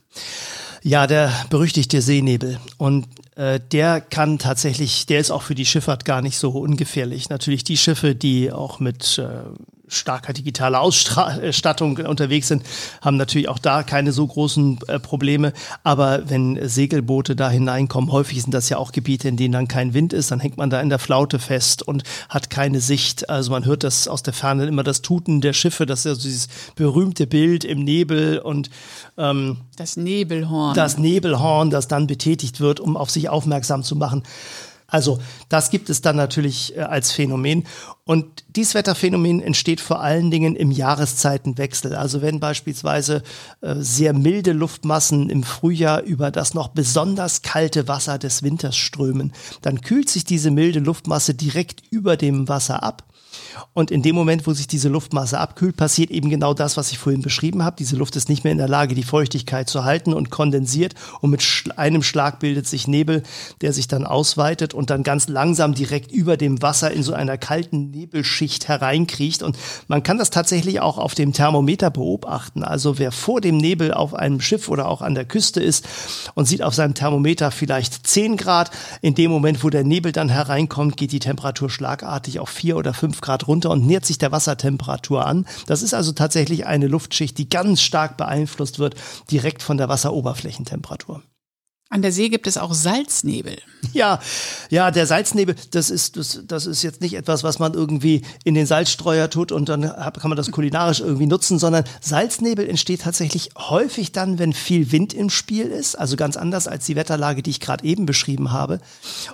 Ja, 0.84 1.08
der 1.08 1.32
berüchtigte 1.50 2.02
Seenebel. 2.02 2.60
Und 2.78 3.08
äh, 3.36 3.60
der 3.72 4.02
kann 4.02 4.38
tatsächlich, 4.38 5.06
der 5.06 5.20
ist 5.20 5.32
auch 5.32 5.42
für 5.42 5.56
die 5.56 5.66
Schifffahrt 5.66 6.06
gar 6.06 6.22
nicht 6.22 6.38
so 6.38 6.52
ungefährlich. 6.52 7.30
Natürlich 7.30 7.64
die 7.64 7.78
Schiffe, 7.78 8.16
die 8.16 8.52
auch 8.52 8.80
mit 8.80 9.18
äh, 9.18 9.44
starker 9.94 10.34
digitaler 10.34 10.82
Ausstattung 10.82 11.98
unterwegs 11.98 12.48
sind, 12.48 12.64
haben 13.02 13.18
natürlich 13.18 13.50
auch 13.50 13.60
da 13.60 13.84
keine 13.84 14.12
so 14.12 14.26
großen 14.28 14.80
äh, 14.88 15.00
Probleme. 15.00 15.54
Aber 15.84 16.30
wenn 16.30 16.60
Segelboote 16.68 17.36
da 17.36 17.50
hineinkommen, 17.50 18.12
häufig 18.12 18.42
sind 18.42 18.54
das 18.54 18.70
ja 18.70 18.78
auch 18.78 18.92
Gebiete, 18.92 19.28
in 19.28 19.38
denen 19.38 19.54
dann 19.54 19.68
kein 19.68 19.94
Wind 19.94 20.14
ist, 20.14 20.32
dann 20.32 20.40
hängt 20.40 20.58
man 20.58 20.70
da 20.70 20.82
in 20.82 20.90
der 20.90 21.00
Flaute 21.00 21.40
fest 21.40 21.84
und 21.84 22.04
hat 22.30 22.50
keine 22.50 22.80
Sicht. 22.80 23.30
Also 23.30 23.52
man 23.52 23.66
hört 23.66 23.84
das 23.84 24.08
aus 24.08 24.24
der 24.24 24.34
Ferne 24.34 24.66
immer 24.66 24.84
das 24.84 25.02
Tuten 25.02 25.42
der 25.42 25.54
Schiffe, 25.54 25.86
das 25.86 26.00
ist 26.00 26.06
ja 26.06 26.16
so 26.16 26.22
dieses 26.22 26.48
berühmte 26.76 27.28
Bild 27.28 27.64
im 27.64 27.84
Nebel 27.84 28.40
und 28.40 28.70
ähm, 29.18 29.58
das 29.78 29.98
Nebelhorn. 29.98 30.76
Das 30.76 30.98
Nebelhorn, 30.98 31.70
das 31.70 31.88
dann 31.88 32.08
betätigt 32.08 32.60
wird, 32.60 32.80
um 32.80 32.98
auf 32.98 33.10
sich 33.10 33.30
aufmerksam 33.30 33.84
zu 33.84 33.96
machen. 33.96 34.24
Also 34.94 35.18
das 35.50 35.72
gibt 35.72 35.90
es 35.90 36.02
dann 36.02 36.16
natürlich 36.16 36.78
äh, 36.78 36.82
als 36.82 37.12
Phänomen. 37.12 37.66
Und 38.06 38.44
dieses 38.56 38.76
Wetterphänomen 38.76 39.42
entsteht 39.42 39.82
vor 39.82 40.02
allen 40.02 40.30
Dingen 40.30 40.56
im 40.56 40.70
Jahreszeitenwechsel. 40.70 41.96
Also 41.96 42.22
wenn 42.22 42.40
beispielsweise 42.40 43.24
äh, 43.62 43.74
sehr 43.80 44.14
milde 44.14 44.52
Luftmassen 44.52 45.32
im 45.32 45.42
Frühjahr 45.42 46.04
über 46.04 46.30
das 46.30 46.54
noch 46.54 46.68
besonders 46.68 47.42
kalte 47.42 47.88
Wasser 47.88 48.20
des 48.20 48.44
Winters 48.44 48.76
strömen, 48.78 49.34
dann 49.64 49.82
kühlt 49.82 50.10
sich 50.10 50.26
diese 50.26 50.52
milde 50.52 50.80
Luftmasse 50.80 51.34
direkt 51.34 51.82
über 51.90 52.16
dem 52.16 52.48
Wasser 52.48 52.84
ab 52.84 53.04
und 53.74 53.92
in 53.92 54.02
dem 54.02 54.16
Moment, 54.16 54.46
wo 54.48 54.54
sich 54.54 54.68
diese 54.68 54.90
Luftmasse 54.90 55.40
abkühlt, 55.40 55.78
passiert 55.78 56.12
eben 56.12 56.30
genau 56.30 56.54
das, 56.54 56.78
was 56.78 56.92
ich 56.92 56.98
vorhin 56.98 57.22
beschrieben 57.22 57.64
habe. 57.64 57.76
Diese 57.78 57.96
Luft 57.96 58.16
ist 58.16 58.30
nicht 58.30 58.44
mehr 58.44 58.52
in 58.52 58.58
der 58.58 58.68
Lage, 58.68 58.96
die 58.96 59.04
Feuchtigkeit 59.04 59.70
zu 59.70 59.84
halten 59.84 60.14
und 60.14 60.30
kondensiert. 60.30 60.94
Und 61.22 61.32
mit 61.32 61.44
einem 61.76 62.04
Schlag 62.04 62.40
bildet 62.40 62.68
sich 62.68 62.88
Nebel, 62.88 63.24
der 63.62 63.74
sich 63.74 63.88
dann 63.88 64.06
ausweitet 64.06 64.74
und 64.74 64.90
dann 64.90 65.04
ganz 65.04 65.28
langsam 65.28 65.74
direkt 65.74 66.12
über 66.12 66.38
dem 66.38 66.62
Wasser 66.62 66.92
in 66.92 67.04
so 67.04 67.14
einer 67.14 67.38
kalten 67.38 67.92
Nebelschicht 67.92 68.68
hereinkriecht. 68.68 69.44
Und 69.44 69.58
man 69.88 70.04
kann 70.04 70.18
das 70.18 70.30
tatsächlich 70.30 70.82
auch 70.82 70.98
auf 70.98 71.16
dem 71.16 71.34
Thermometer 71.34 71.90
beobachten. 71.90 72.64
Also 72.64 73.00
wer 73.00 73.12
vor 73.12 73.42
dem 73.42 73.58
Nebel 73.58 73.94
auf 73.94 74.14
einem 74.14 74.42
Schiff 74.42 74.70
oder 74.70 74.88
auch 74.88 75.02
an 75.02 75.16
der 75.16 75.26
Küste 75.26 75.62
ist 75.62 75.86
und 76.36 76.46
sieht 76.46 76.62
auf 76.62 76.74
seinem 76.74 76.94
Thermometer 76.94 77.52
vielleicht 77.52 78.08
10 78.08 78.38
Grad, 78.38 78.72
in 79.02 79.16
dem 79.16 79.32
Moment, 79.32 79.64
wo 79.64 79.70
der 79.70 79.84
Nebel 79.84 80.12
dann 80.12 80.30
hereinkommt, 80.30 80.98
geht 80.98 81.12
die 81.12 81.20
Temperatur 81.20 81.70
schlagartig 81.70 82.40
auf 82.40 82.50
4 82.50 82.78
oder 82.78 82.94
5 82.94 83.22
Grad 83.22 83.43
runter 83.48 83.72
und 83.72 83.86
nähert 83.86 84.06
sich 84.06 84.18
der 84.18 84.32
Wassertemperatur 84.32 85.26
an. 85.26 85.46
Das 85.68 85.82
ist 85.82 85.94
also 85.94 86.12
tatsächlich 86.12 86.66
eine 86.66 86.88
Luftschicht, 86.88 87.38
die 87.38 87.50
ganz 87.50 87.82
stark 87.82 88.18
beeinflusst 88.18 88.80
wird 88.80 88.96
direkt 89.32 89.62
von 89.62 89.78
der 89.78 89.90
Wasseroberflächentemperatur. 89.90 91.22
An 91.94 92.02
der 92.02 92.12
See 92.12 92.30
gibt 92.30 92.48
es 92.48 92.58
auch 92.58 92.74
Salznebel. 92.74 93.56
Ja, 93.92 94.20
ja, 94.70 94.90
der 94.90 95.06
Salznebel, 95.06 95.56
das 95.72 95.90
ist, 95.90 96.18
das, 96.18 96.42
das 96.48 96.66
ist 96.66 96.82
jetzt 96.82 97.02
nicht 97.02 97.14
etwas, 97.14 97.44
was 97.44 97.60
man 97.60 97.74
irgendwie 97.74 98.24
in 98.44 98.56
den 98.56 98.66
Salzstreuer 98.66 99.30
tut 99.30 99.52
und 99.52 99.70
dann 99.70 99.82
kann 99.84 100.30
man 100.30 100.38
das 100.38 100.50
kulinarisch 100.50 101.02
irgendwie 101.02 101.26
nutzen, 101.28 101.60
sondern 101.60 101.84
Salznebel 102.02 102.68
entsteht 102.68 103.02
tatsächlich 103.02 103.52
häufig 103.58 104.12
dann, 104.12 104.40
wenn 104.40 104.54
viel 104.54 104.92
Wind 104.92 105.14
im 105.14 105.30
Spiel 105.30 105.68
ist, 105.68 105.96
also 105.96 106.16
ganz 106.16 106.38
anders 106.38 106.68
als 106.68 106.86
die 106.86 106.96
Wetterlage, 106.96 107.44
die 107.44 107.52
ich 107.52 107.60
gerade 107.60 107.86
eben 107.86 108.06
beschrieben 108.06 108.52
habe. 108.52 108.80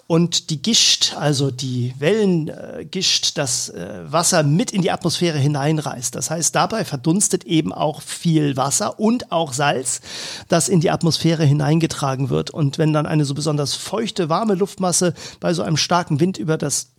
Und 0.07 0.49
die 0.49 0.61
Gischt, 0.61 1.15
also 1.17 1.51
die 1.51 1.93
Wellengischt, 1.99 3.37
das 3.37 3.69
äh, 3.69 3.99
Wasser 4.11 4.43
mit 4.43 4.71
in 4.71 4.81
die 4.81 4.91
Atmosphäre 4.91 5.37
hineinreißt. 5.37 6.13
Das 6.15 6.29
heißt, 6.29 6.53
dabei 6.55 6.83
verdunstet 6.83 7.45
eben 7.45 7.71
auch 7.71 8.01
viel 8.01 8.57
Wasser 8.57 8.99
und 8.99 9.31
auch 9.31 9.53
Salz, 9.53 10.01
das 10.47 10.67
in 10.67 10.81
die 10.81 10.89
Atmosphäre 10.89 11.45
hineingetragen 11.45 12.29
wird. 12.29 12.48
Und 12.51 12.77
wenn 12.77 12.93
dann 12.93 13.05
eine 13.05 13.25
so 13.25 13.33
besonders 13.33 13.75
feuchte, 13.75 14.29
warme 14.29 14.55
Luftmasse 14.55 15.13
bei 15.39 15.53
so 15.53 15.63
einem 15.63 15.77
starken 15.77 16.19
Wind 16.19 16.37
über 16.37 16.57
das, 16.57 16.93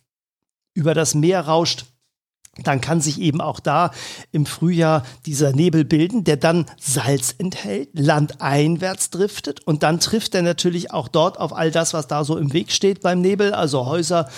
über 0.74 0.94
das 0.94 1.14
Meer 1.14 1.40
rauscht, 1.42 1.86
dann 2.64 2.80
kann 2.80 3.00
sich 3.00 3.20
eben 3.20 3.40
auch 3.40 3.60
da 3.60 3.92
im 4.32 4.44
Frühjahr 4.44 5.04
dieser 5.24 5.52
Nebel 5.52 5.84
bilden, 5.84 6.24
der 6.24 6.36
dann 6.36 6.66
Salz 6.78 7.34
enthält, 7.38 7.90
landeinwärts 7.92 9.10
driftet 9.10 9.60
und 9.66 9.82
dann 9.82 10.00
trifft 10.00 10.34
er 10.34 10.42
natürlich 10.42 10.90
auch 10.90 11.08
dort 11.08 11.38
auf 11.38 11.52
all 11.52 11.70
das, 11.70 11.94
was 11.94 12.08
da 12.08 12.24
so 12.24 12.36
im 12.36 12.52
Weg 12.52 12.72
steht 12.72 13.02
beim 13.02 13.20
Nebel, 13.20 13.54
also 13.54 13.86
Häuser, 13.86 14.28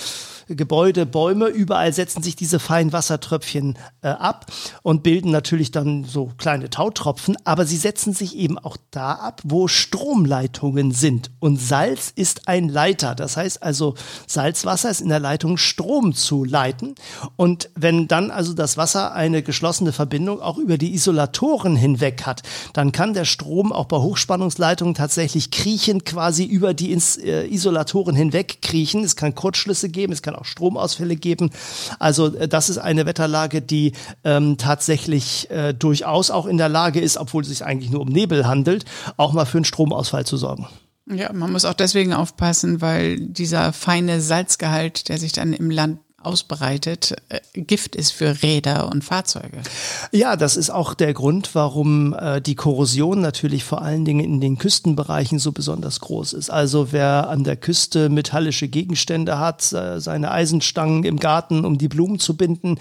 Gebäude, 0.57 1.07
Bäume, 1.07 1.47
überall 1.47 1.93
setzen 1.93 2.23
sich 2.23 2.37
diese 2.37 2.59
feinen 2.59 2.93
Wassertröpfchen 2.93 3.79
äh, 4.03 4.09
ab 4.09 4.47
und 4.83 5.03
bilden 5.03 5.31
natürlich 5.31 5.71
dann 5.71 6.05
so 6.05 6.31
kleine 6.39 6.71
Tautropfen, 6.71 7.37
aber 7.45 7.67
sie 7.67 7.77
setzen 7.77 8.13
sich 8.13 8.37
eben 8.37 8.59
auch 8.59 8.77
da 8.91 9.13
ab, 9.13 9.41
wo 9.45 9.69
Stromleitungen 9.69 10.93
sind. 10.93 11.31
Und 11.41 11.61
Salz 11.61 12.13
ist 12.15 12.49
ein 12.49 12.69
Leiter. 12.69 13.15
Das 13.15 13.37
heißt 13.37 13.63
also, 13.63 13.95
Salzwasser 14.27 14.91
ist 14.91 15.01
in 15.01 15.09
der 15.09 15.21
Leitung 15.21 15.57
Strom 15.57 16.15
zu 16.15 16.45
leiten. 16.45 16.95
Und 17.37 17.71
wenn 17.75 18.09
dann 18.09 18.31
also 18.31 18.55
das 18.55 18.77
Wasser 18.77 19.13
eine 19.13 19.43
geschlossene 19.43 19.93
Verbindung 19.93 20.41
auch 20.41 20.59
über 20.59 20.79
die 20.79 20.95
Isolatoren 20.95 21.77
hinweg 21.77 22.23
hat, 22.27 22.43
dann 22.73 22.93
kann 22.93 23.15
der 23.15 23.25
Strom 23.25 23.73
auch 23.73 23.87
bei 23.87 23.97
Hochspannungsleitungen 23.97 24.95
tatsächlich 24.95 25.51
kriechen, 25.51 26.05
quasi 26.05 26.45
über 26.45 26.75
die 26.75 26.93
äh, 26.93 27.53
Isolatoren 27.53 28.15
hinweg 28.15 28.63
kriechen. 28.63 29.05
Es 29.05 29.17
kann 29.17 29.35
Kurzschlüsse 29.35 29.89
geben, 29.89 30.13
es 30.13 30.23
kann 30.23 30.35
auch 30.35 30.42
auch 30.43 30.47
Stromausfälle 30.47 31.17
geben. 31.17 31.51
Also 31.99 32.35
äh, 32.35 32.49
das 32.49 32.69
ist 32.69 32.79
eine 32.79 33.07
Wetterlage, 33.07 33.63
die 33.63 33.93
ähm, 34.25 34.59
tatsächlich 34.59 35.51
äh, 35.51 35.73
durchaus 35.73 36.31
auch 36.31 36.47
in 36.47 36.59
der 36.59 36.69
Lage 36.69 37.01
ist, 37.01 37.17
obwohl 37.17 37.43
es 37.43 37.49
sich 37.49 37.65
eigentlich 37.65 37.91
nur 37.91 38.03
um 38.03 38.09
Nebel 38.09 38.47
handelt, 38.47 38.85
auch 39.17 39.33
mal 39.33 39.47
für 39.47 39.59
einen 39.59 39.65
Stromausfall 39.65 40.27
zu 40.27 40.37
sorgen. 40.37 40.67
Ja, 41.11 41.33
man 41.33 41.51
muss 41.51 41.65
auch 41.65 41.75
deswegen 41.75 42.13
aufpassen, 42.13 42.81
weil 42.81 43.19
dieser 43.19 43.73
feine 43.73 44.21
Salzgehalt, 44.21 45.09
der 45.09 45.19
sich 45.19 45.33
dann 45.33 45.53
im 45.53 45.71
Land 45.71 45.99
ausbreitet, 46.25 47.15
äh, 47.29 47.41
Gift 47.55 47.97
ist 47.97 48.13
für 48.13 48.43
Räder 48.43 48.91
und 48.91 49.05
Fahrzeuge. 49.05 49.63
Ja, 50.11 50.37
das 50.37 50.57
ist 50.57 50.71
auch 50.71 50.95
der 50.95 51.15
Grund, 51.15 51.55
warum 51.55 52.15
äh, 52.15 52.41
die 52.41 52.55
Korrosion 52.55 53.21
natürlich 53.21 53.65
vor 53.65 53.83
allen 53.83 54.05
Dingen 54.05 54.25
in 54.25 54.41
den 54.41 54.59
Küstenbereichen 54.59 55.39
so 55.39 55.53
besonders 55.53 56.01
groß 56.01 56.33
ist. 56.33 56.51
Also 56.51 56.93
wer 56.93 57.29
an 57.29 57.45
der 57.45 57.57
Küste 57.57 58.09
metallische 58.09 58.69
Gegenstände 58.69 59.39
hat, 59.39 59.73
äh, 59.73 60.01
seine 60.01 60.31
Eisenstangen 60.31 61.05
im 61.05 61.19
Garten, 61.19 61.65
um 61.65 61.79
die 61.79 61.89
Blumen 61.89 62.19
zu 62.19 62.37
binden, 62.37 62.79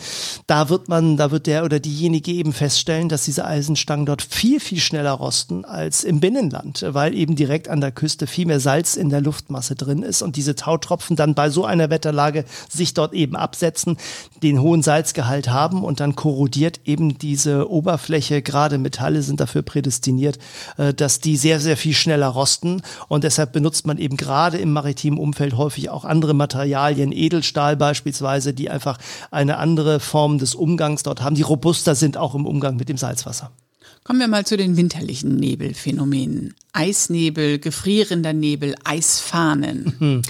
da 0.48 0.70
wird 0.70 0.90
man, 0.90 1.18
da 1.18 1.32
wird 1.32 1.48
der 1.48 1.66
oder 1.66 1.80
diejenige 1.80 2.32
eben 2.32 2.54
feststellen, 2.54 3.10
dass 3.10 3.26
diese 3.26 3.46
Eisenstangen 3.46 4.06
dort 4.06 4.22
viel, 4.22 4.60
viel 4.60 4.80
schneller 4.80 5.12
rosten 5.12 5.66
als 5.66 6.04
im 6.04 6.20
Binnenland, 6.20 6.86
weil 6.88 7.16
eben 7.16 7.36
direkt 7.36 7.68
an 7.70 7.82
der 7.82 7.92
Küste 7.92 8.28
viel 8.28 8.46
mehr 8.46 8.60
Salz 8.60 8.96
in 8.96 9.10
der 9.10 9.22
Luftmasse 9.22 9.76
drin 9.76 10.04
ist 10.04 10.22
und 10.22 10.36
diese 10.36 10.56
Tautropfen 10.56 11.16
dann 11.16 11.36
bei 11.36 11.50
so 11.50 11.66
einer 11.66 11.90
Wetterlage 11.90 12.46
sich 12.70 12.94
dort 12.94 13.14
eben 13.14 13.31
eben 13.32 13.36
absetzen, 13.36 13.98
den 14.44 14.62
hohen 14.62 14.84
Salzgehalt 14.84 15.50
haben 15.50 15.84
und 15.84 16.00
dann 16.00 16.16
korrodiert 16.16 16.82
eben 16.86 17.18
diese 17.18 17.70
Oberfläche, 17.70 18.42
gerade 18.42 18.78
Metalle 18.78 19.22
sind 19.22 19.40
dafür 19.40 19.62
prädestiniert, 19.62 20.38
äh, 20.78 20.94
dass 20.94 21.20
die 21.20 21.38
sehr, 21.38 21.60
sehr 21.60 21.78
viel 21.78 21.94
schneller 21.94 22.28
rosten 22.28 22.82
und 23.08 23.24
deshalb 23.24 23.54
benutzt 23.54 23.88
man 23.88 23.98
eben 23.98 24.18
gerade 24.18 24.58
im 24.58 24.74
maritimen 24.74 25.20
Umfeld 25.20 25.56
häufig 25.56 25.90
auch 25.90 26.06
andere 26.06 26.34
Materialien, 26.34 27.12
Edelstahl 27.12 27.78
beispielsweise, 27.78 28.54
die 28.54 28.70
einfach 28.70 28.98
eine 29.32 29.58
andere 29.58 30.00
Form 30.00 30.38
des 30.38 30.56
Umgangs 30.56 31.04
dort 31.04 31.22
haben, 31.22 31.36
die 31.36 31.42
robuster 31.42 31.96
sind 31.96 32.18
auch 32.18 32.36
im 32.36 32.46
Umgang 32.46 32.76
mit 32.76 32.90
dem 32.90 32.98
Salzwasser. 32.98 33.52
Kommen 34.04 34.20
wir 34.20 34.28
mal 34.28 34.46
zu 34.46 34.58
den 34.58 34.78
winterlichen 34.78 35.36
Nebelphänomenen. 35.36 36.56
Eisnebel, 36.74 37.60
gefrierender 37.60 38.34
Nebel, 38.34 38.76
Eisfahnen. 38.84 40.24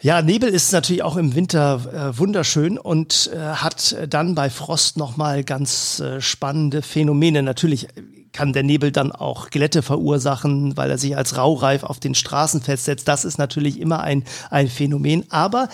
Ja, 0.00 0.20
Nebel 0.20 0.50
ist 0.50 0.72
natürlich 0.72 1.02
auch 1.02 1.16
im 1.16 1.34
Winter 1.34 2.12
äh, 2.14 2.18
wunderschön 2.18 2.78
und 2.78 3.30
äh, 3.32 3.38
hat 3.38 3.96
dann 4.08 4.34
bei 4.34 4.50
Frost 4.50 4.98
nochmal 4.98 5.42
ganz 5.42 6.00
äh, 6.00 6.20
spannende 6.20 6.82
Phänomene. 6.82 7.42
Natürlich 7.42 7.88
kann 8.36 8.52
der 8.52 8.62
Nebel 8.62 8.92
dann 8.92 9.12
auch 9.12 9.48
Glätte 9.48 9.80
verursachen, 9.80 10.76
weil 10.76 10.90
er 10.90 10.98
sich 10.98 11.16
als 11.16 11.38
Raureif 11.38 11.84
auf 11.84 12.00
den 12.00 12.14
Straßen 12.14 12.60
festsetzt. 12.60 13.08
Das 13.08 13.24
ist 13.24 13.38
natürlich 13.38 13.80
immer 13.80 14.00
ein, 14.00 14.24
ein 14.50 14.68
Phänomen. 14.68 15.24
Aber 15.30 15.70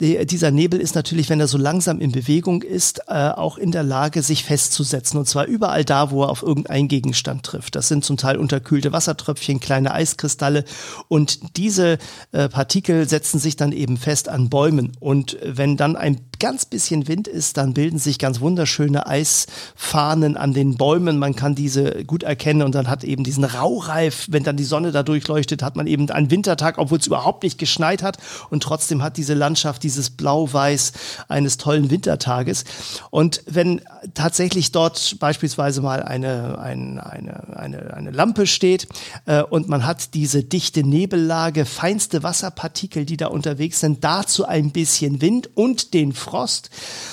die, 0.00 0.24
dieser 0.24 0.50
Nebel 0.50 0.80
ist 0.80 0.94
natürlich, 0.94 1.28
wenn 1.28 1.40
er 1.40 1.46
so 1.46 1.58
langsam 1.58 2.00
in 2.00 2.12
Bewegung 2.12 2.62
ist, 2.62 3.02
äh, 3.08 3.28
auch 3.28 3.58
in 3.58 3.70
der 3.70 3.82
Lage, 3.82 4.22
sich 4.22 4.44
festzusetzen. 4.44 5.18
Und 5.18 5.28
zwar 5.28 5.44
überall 5.44 5.84
da, 5.84 6.10
wo 6.10 6.22
er 6.22 6.30
auf 6.30 6.42
irgendeinen 6.42 6.88
Gegenstand 6.88 7.42
trifft. 7.42 7.76
Das 7.76 7.88
sind 7.88 8.02
zum 8.02 8.16
Teil 8.16 8.38
unterkühlte 8.38 8.92
Wassertröpfchen, 8.92 9.60
kleine 9.60 9.92
Eiskristalle. 9.92 10.64
Und 11.08 11.58
diese 11.58 11.98
äh, 12.32 12.48
Partikel 12.48 13.06
setzen 13.06 13.38
sich 13.38 13.56
dann 13.56 13.72
eben 13.72 13.98
fest 13.98 14.30
an 14.30 14.48
Bäumen. 14.48 14.92
Und 15.00 15.36
wenn 15.42 15.76
dann 15.76 15.96
ein 15.96 16.22
ganz 16.38 16.64
bisschen 16.64 17.08
Wind 17.08 17.28
ist, 17.28 17.56
dann 17.56 17.74
bilden 17.74 17.98
sich 17.98 18.18
ganz 18.18 18.40
wunderschöne 18.40 19.06
Eisfahnen 19.06 20.36
an 20.36 20.52
den 20.52 20.76
Bäumen. 20.76 21.18
Man 21.18 21.36
kann 21.36 21.54
diese 21.54 22.04
gut 22.04 22.22
erkennen 22.22 22.62
und 22.62 22.74
dann 22.74 22.88
hat 22.88 23.04
eben 23.04 23.24
diesen 23.24 23.44
Raureif, 23.44 24.26
wenn 24.30 24.44
dann 24.44 24.56
die 24.56 24.64
Sonne 24.64 24.92
da 24.92 25.02
durchleuchtet, 25.02 25.62
hat 25.62 25.76
man 25.76 25.86
eben 25.86 26.10
einen 26.10 26.30
Wintertag, 26.30 26.78
obwohl 26.78 26.98
es 26.98 27.06
überhaupt 27.06 27.42
nicht 27.42 27.58
geschneit 27.58 28.02
hat 28.02 28.18
und 28.50 28.62
trotzdem 28.62 29.02
hat 29.02 29.16
diese 29.16 29.34
Landschaft 29.34 29.82
dieses 29.82 30.10
Blau-Weiß 30.10 30.92
eines 31.28 31.56
tollen 31.56 31.90
Wintertages. 31.90 32.64
Und 33.10 33.42
wenn 33.46 33.80
tatsächlich 34.14 34.72
dort 34.72 35.16
beispielsweise 35.18 35.80
mal 35.80 36.02
eine, 36.02 36.58
eine, 36.58 37.06
eine, 37.06 37.56
eine, 37.56 37.94
eine 37.94 38.10
Lampe 38.10 38.46
steht 38.46 38.88
äh, 39.26 39.42
und 39.42 39.68
man 39.68 39.86
hat 39.86 40.14
diese 40.14 40.42
dichte 40.42 40.82
Nebellage, 40.82 41.64
feinste 41.64 42.22
Wasserpartikel, 42.22 43.04
die 43.04 43.16
da 43.16 43.28
unterwegs 43.28 43.80
sind, 43.80 44.04
dazu 44.04 44.46
ein 44.46 44.70
bisschen 44.70 45.20
Wind 45.20 45.50
und 45.54 45.94
den 45.94 46.12
Frost, 46.26 46.70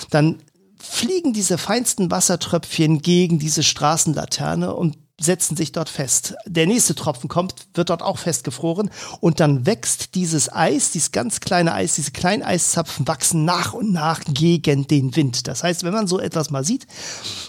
dann 0.10 0.42
fliegen 0.80 1.34
diese 1.34 1.58
feinsten 1.58 2.12
Wassertröpfchen 2.12 3.02
gegen 3.02 3.40
diese 3.40 3.64
Straßenlaterne 3.64 4.74
und 4.76 4.98
setzen 5.24 5.56
sich 5.56 5.72
dort 5.72 5.90
fest. 5.90 6.36
Der 6.46 6.68
nächste 6.68 6.96
Tropfen 6.96 7.30
kommt, 7.30 7.56
wird 7.74 7.90
dort 7.90 8.02
auch 8.02 8.18
festgefroren 8.18 8.90
und 9.20 9.40
dann 9.40 9.66
wächst 9.66 10.16
dieses 10.16 10.52
Eis, 10.52 10.92
dieses 10.92 11.12
ganz 11.12 11.40
kleine 11.40 11.74
Eis, 11.74 11.96
diese 11.96 12.12
kleinen 12.12 12.44
Eiszapfen 12.44 13.08
wachsen 13.08 13.46
nach 13.46 13.74
und 13.74 13.92
nach 13.92 14.22
gegen 14.28 14.88
den 14.88 15.16
Wind. 15.16 15.48
Das 15.48 15.64
heißt, 15.64 15.84
wenn 15.84 15.94
man 15.94 16.08
so 16.08 16.20
etwas 16.20 16.50
mal 16.50 16.64
sieht, 16.64 16.88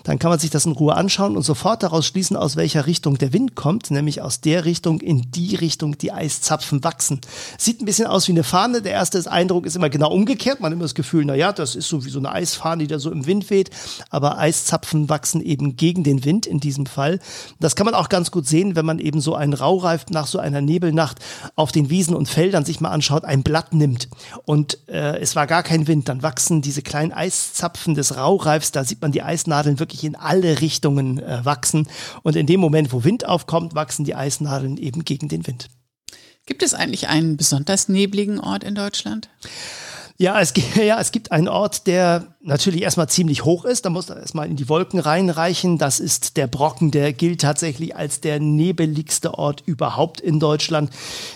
dann 0.04 0.18
kann 0.18 0.30
man 0.30 0.38
sich 0.38 0.50
das 0.50 0.66
in 0.66 0.72
Ruhe 0.72 0.94
anschauen 0.94 1.36
und 1.36 1.42
sofort 1.42 1.82
daraus 1.82 2.06
schließen, 2.06 2.36
aus 2.36 2.56
welcher 2.56 2.86
Richtung 2.86 3.18
der 3.18 3.32
Wind 3.32 3.54
kommt, 3.54 3.90
nämlich 3.90 4.22
aus 4.22 4.40
der 4.40 4.64
Richtung, 4.64 5.00
in 5.00 5.30
die 5.30 5.54
Richtung 5.54 5.98
die 5.98 6.12
Eiszapfen 6.12 6.84
wachsen. 6.84 7.20
Sieht 7.58 7.80
ein 7.80 7.84
bisschen 7.84 8.06
aus 8.06 8.28
wie 8.28 8.32
eine 8.32 8.44
Fahne. 8.44 8.82
Der 8.82 8.92
erste 8.92 9.30
Eindruck 9.30 9.66
ist 9.66 9.76
immer 9.76 9.90
genau 9.90 10.12
umgekehrt. 10.12 10.60
Man 10.60 10.70
hat 10.70 10.74
immer 10.74 10.84
das 10.84 10.94
Gefühl, 10.94 11.24
na 11.24 11.34
ja, 11.34 11.52
das 11.52 11.74
ist 11.74 11.88
so 11.88 12.04
wie 12.04 12.10
so 12.10 12.18
eine 12.18 12.32
Eisfahne, 12.32 12.84
die 12.84 12.88
da 12.88 12.98
so 12.98 13.10
im 13.10 13.26
Wind 13.26 13.50
weht. 13.50 13.70
Aber 14.10 14.38
Eiszapfen 14.38 15.08
wachsen 15.08 15.40
eben 15.40 15.76
gegen 15.76 16.04
den 16.04 16.24
Wind 16.24 16.46
in 16.46 16.60
diesem 16.60 16.86
Fall. 16.86 17.18
Das 17.64 17.76
kann 17.76 17.86
man 17.86 17.94
auch 17.94 18.10
ganz 18.10 18.30
gut 18.30 18.46
sehen, 18.46 18.76
wenn 18.76 18.84
man 18.84 18.98
eben 18.98 19.22
so 19.22 19.34
einen 19.34 19.54
Raureif 19.54 20.04
nach 20.10 20.26
so 20.26 20.38
einer 20.38 20.60
Nebelnacht 20.60 21.18
auf 21.56 21.72
den 21.72 21.88
Wiesen 21.88 22.14
und 22.14 22.28
Feldern 22.28 22.66
sich 22.66 22.82
mal 22.82 22.90
anschaut, 22.90 23.24
ein 23.24 23.42
Blatt 23.42 23.72
nimmt 23.72 24.10
und 24.44 24.86
äh, 24.86 25.18
es 25.18 25.34
war 25.34 25.46
gar 25.46 25.62
kein 25.62 25.86
Wind, 25.88 26.10
dann 26.10 26.22
wachsen 26.22 26.60
diese 26.60 26.82
kleinen 26.82 27.10
Eiszapfen 27.10 27.94
des 27.94 28.18
Raureifs, 28.18 28.70
da 28.70 28.84
sieht 28.84 29.00
man 29.00 29.12
die 29.12 29.22
Eisnadeln 29.22 29.78
wirklich 29.78 30.04
in 30.04 30.14
alle 30.14 30.60
Richtungen 30.60 31.18
äh, 31.20 31.42
wachsen 31.46 31.88
und 32.22 32.36
in 32.36 32.46
dem 32.46 32.60
Moment, 32.60 32.92
wo 32.92 33.02
Wind 33.02 33.26
aufkommt, 33.26 33.74
wachsen 33.74 34.04
die 34.04 34.14
Eisnadeln 34.14 34.76
eben 34.76 35.02
gegen 35.02 35.30
den 35.30 35.46
Wind. 35.46 35.70
Gibt 36.44 36.62
es 36.62 36.74
eigentlich 36.74 37.08
einen 37.08 37.38
besonders 37.38 37.88
nebligen 37.88 38.40
Ort 38.40 38.62
in 38.62 38.74
Deutschland? 38.74 39.30
Ja, 40.16 40.40
es, 40.40 40.52
ja, 40.76 41.00
es 41.00 41.12
gibt 41.12 41.32
einen 41.32 41.48
Ort, 41.48 41.86
der 41.86 42.26
natürlich 42.40 42.82
erstmal 42.82 43.08
ziemlich 43.08 43.44
hoch 43.44 43.64
ist. 43.64 43.84
Da 43.84 43.90
muss 43.90 44.10
er 44.10 44.18
erstmal 44.18 44.48
in 44.48 44.56
die 44.56 44.68
Wolken 44.68 45.00
reinreichen. 45.00 45.78
Das 45.78 45.98
ist 45.98 46.36
der 46.36 46.46
Brocken, 46.46 46.90
der 46.90 47.12
gilt 47.12 47.40
tatsächlich 47.40 47.96
als 47.96 48.20
der 48.20 48.38
nebeligste 48.38 49.34
Ort 49.34 49.62
überhaupt 49.66 50.20
in 50.20 50.40
Deutschland. 50.40 50.90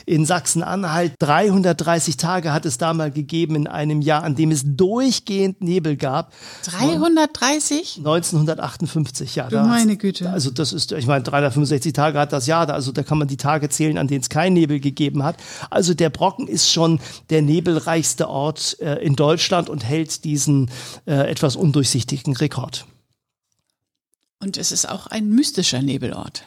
In 0.07 0.27
Sachsen-Anhalt 0.27 1.15
330 1.19 2.19
Tage 2.19 2.53
hat 2.53 2.67
es 2.67 2.79
da 2.79 2.93
mal 2.93 3.11
gegeben 3.11 3.57
in 3.57 3.67
einem 3.67 4.01
Jahr, 4.03 4.23
an 4.23 4.35
dem 4.37 4.51
es 4.51 4.63
durchgehend 4.65 5.63
Nebel 5.63 5.97
gab. 5.97 6.33
330? 6.65 7.97
1958, 7.99 9.35
ja. 9.35 9.49
Du 9.49 9.59
meine 9.61 9.97
Güte. 9.97 10.31
Also 10.31 10.51
das 10.51 10.73
ist, 10.73 10.93
ich 10.93 11.07
meine, 11.07 11.25
365 11.25 11.93
Tage 11.95 12.19
hat 12.19 12.33
das 12.33 12.47
Jahr, 12.47 12.69
also 12.69 12.93
da 12.93 13.03
kann 13.03 13.19
man 13.19 13.29
die 13.29 13.39
Tage 13.39 13.71
zählen, 13.71 13.97
an 13.99 14.09
denen 14.09 14.21
es 14.21 14.29
kein 14.29 14.53
Nebel 14.53 14.79
gegeben 14.79 15.25
hat. 15.25 15.37
Also 15.71 15.95
der 15.95 16.11
Brocken 16.11 16.47
ist 16.47 16.71
schon 16.71 17.01
der 17.31 17.41
nebelreichste 17.41 18.29
Ort 18.29 18.68
äh, 18.75 18.97
in 18.97 19.17
Deutschland 19.17 19.69
und 19.69 19.85
hält 19.85 20.25
diesen 20.25 20.71
äh, 21.07 21.31
etwas 21.31 21.57
undurchsichtigen 21.57 22.37
Rekord. 22.37 22.87
Und 24.41 24.57
es 24.57 24.71
ist 24.71 24.89
auch 24.89 25.09
ein 25.09 25.31
mystischer 25.31 25.83
Nebelort. 25.83 26.45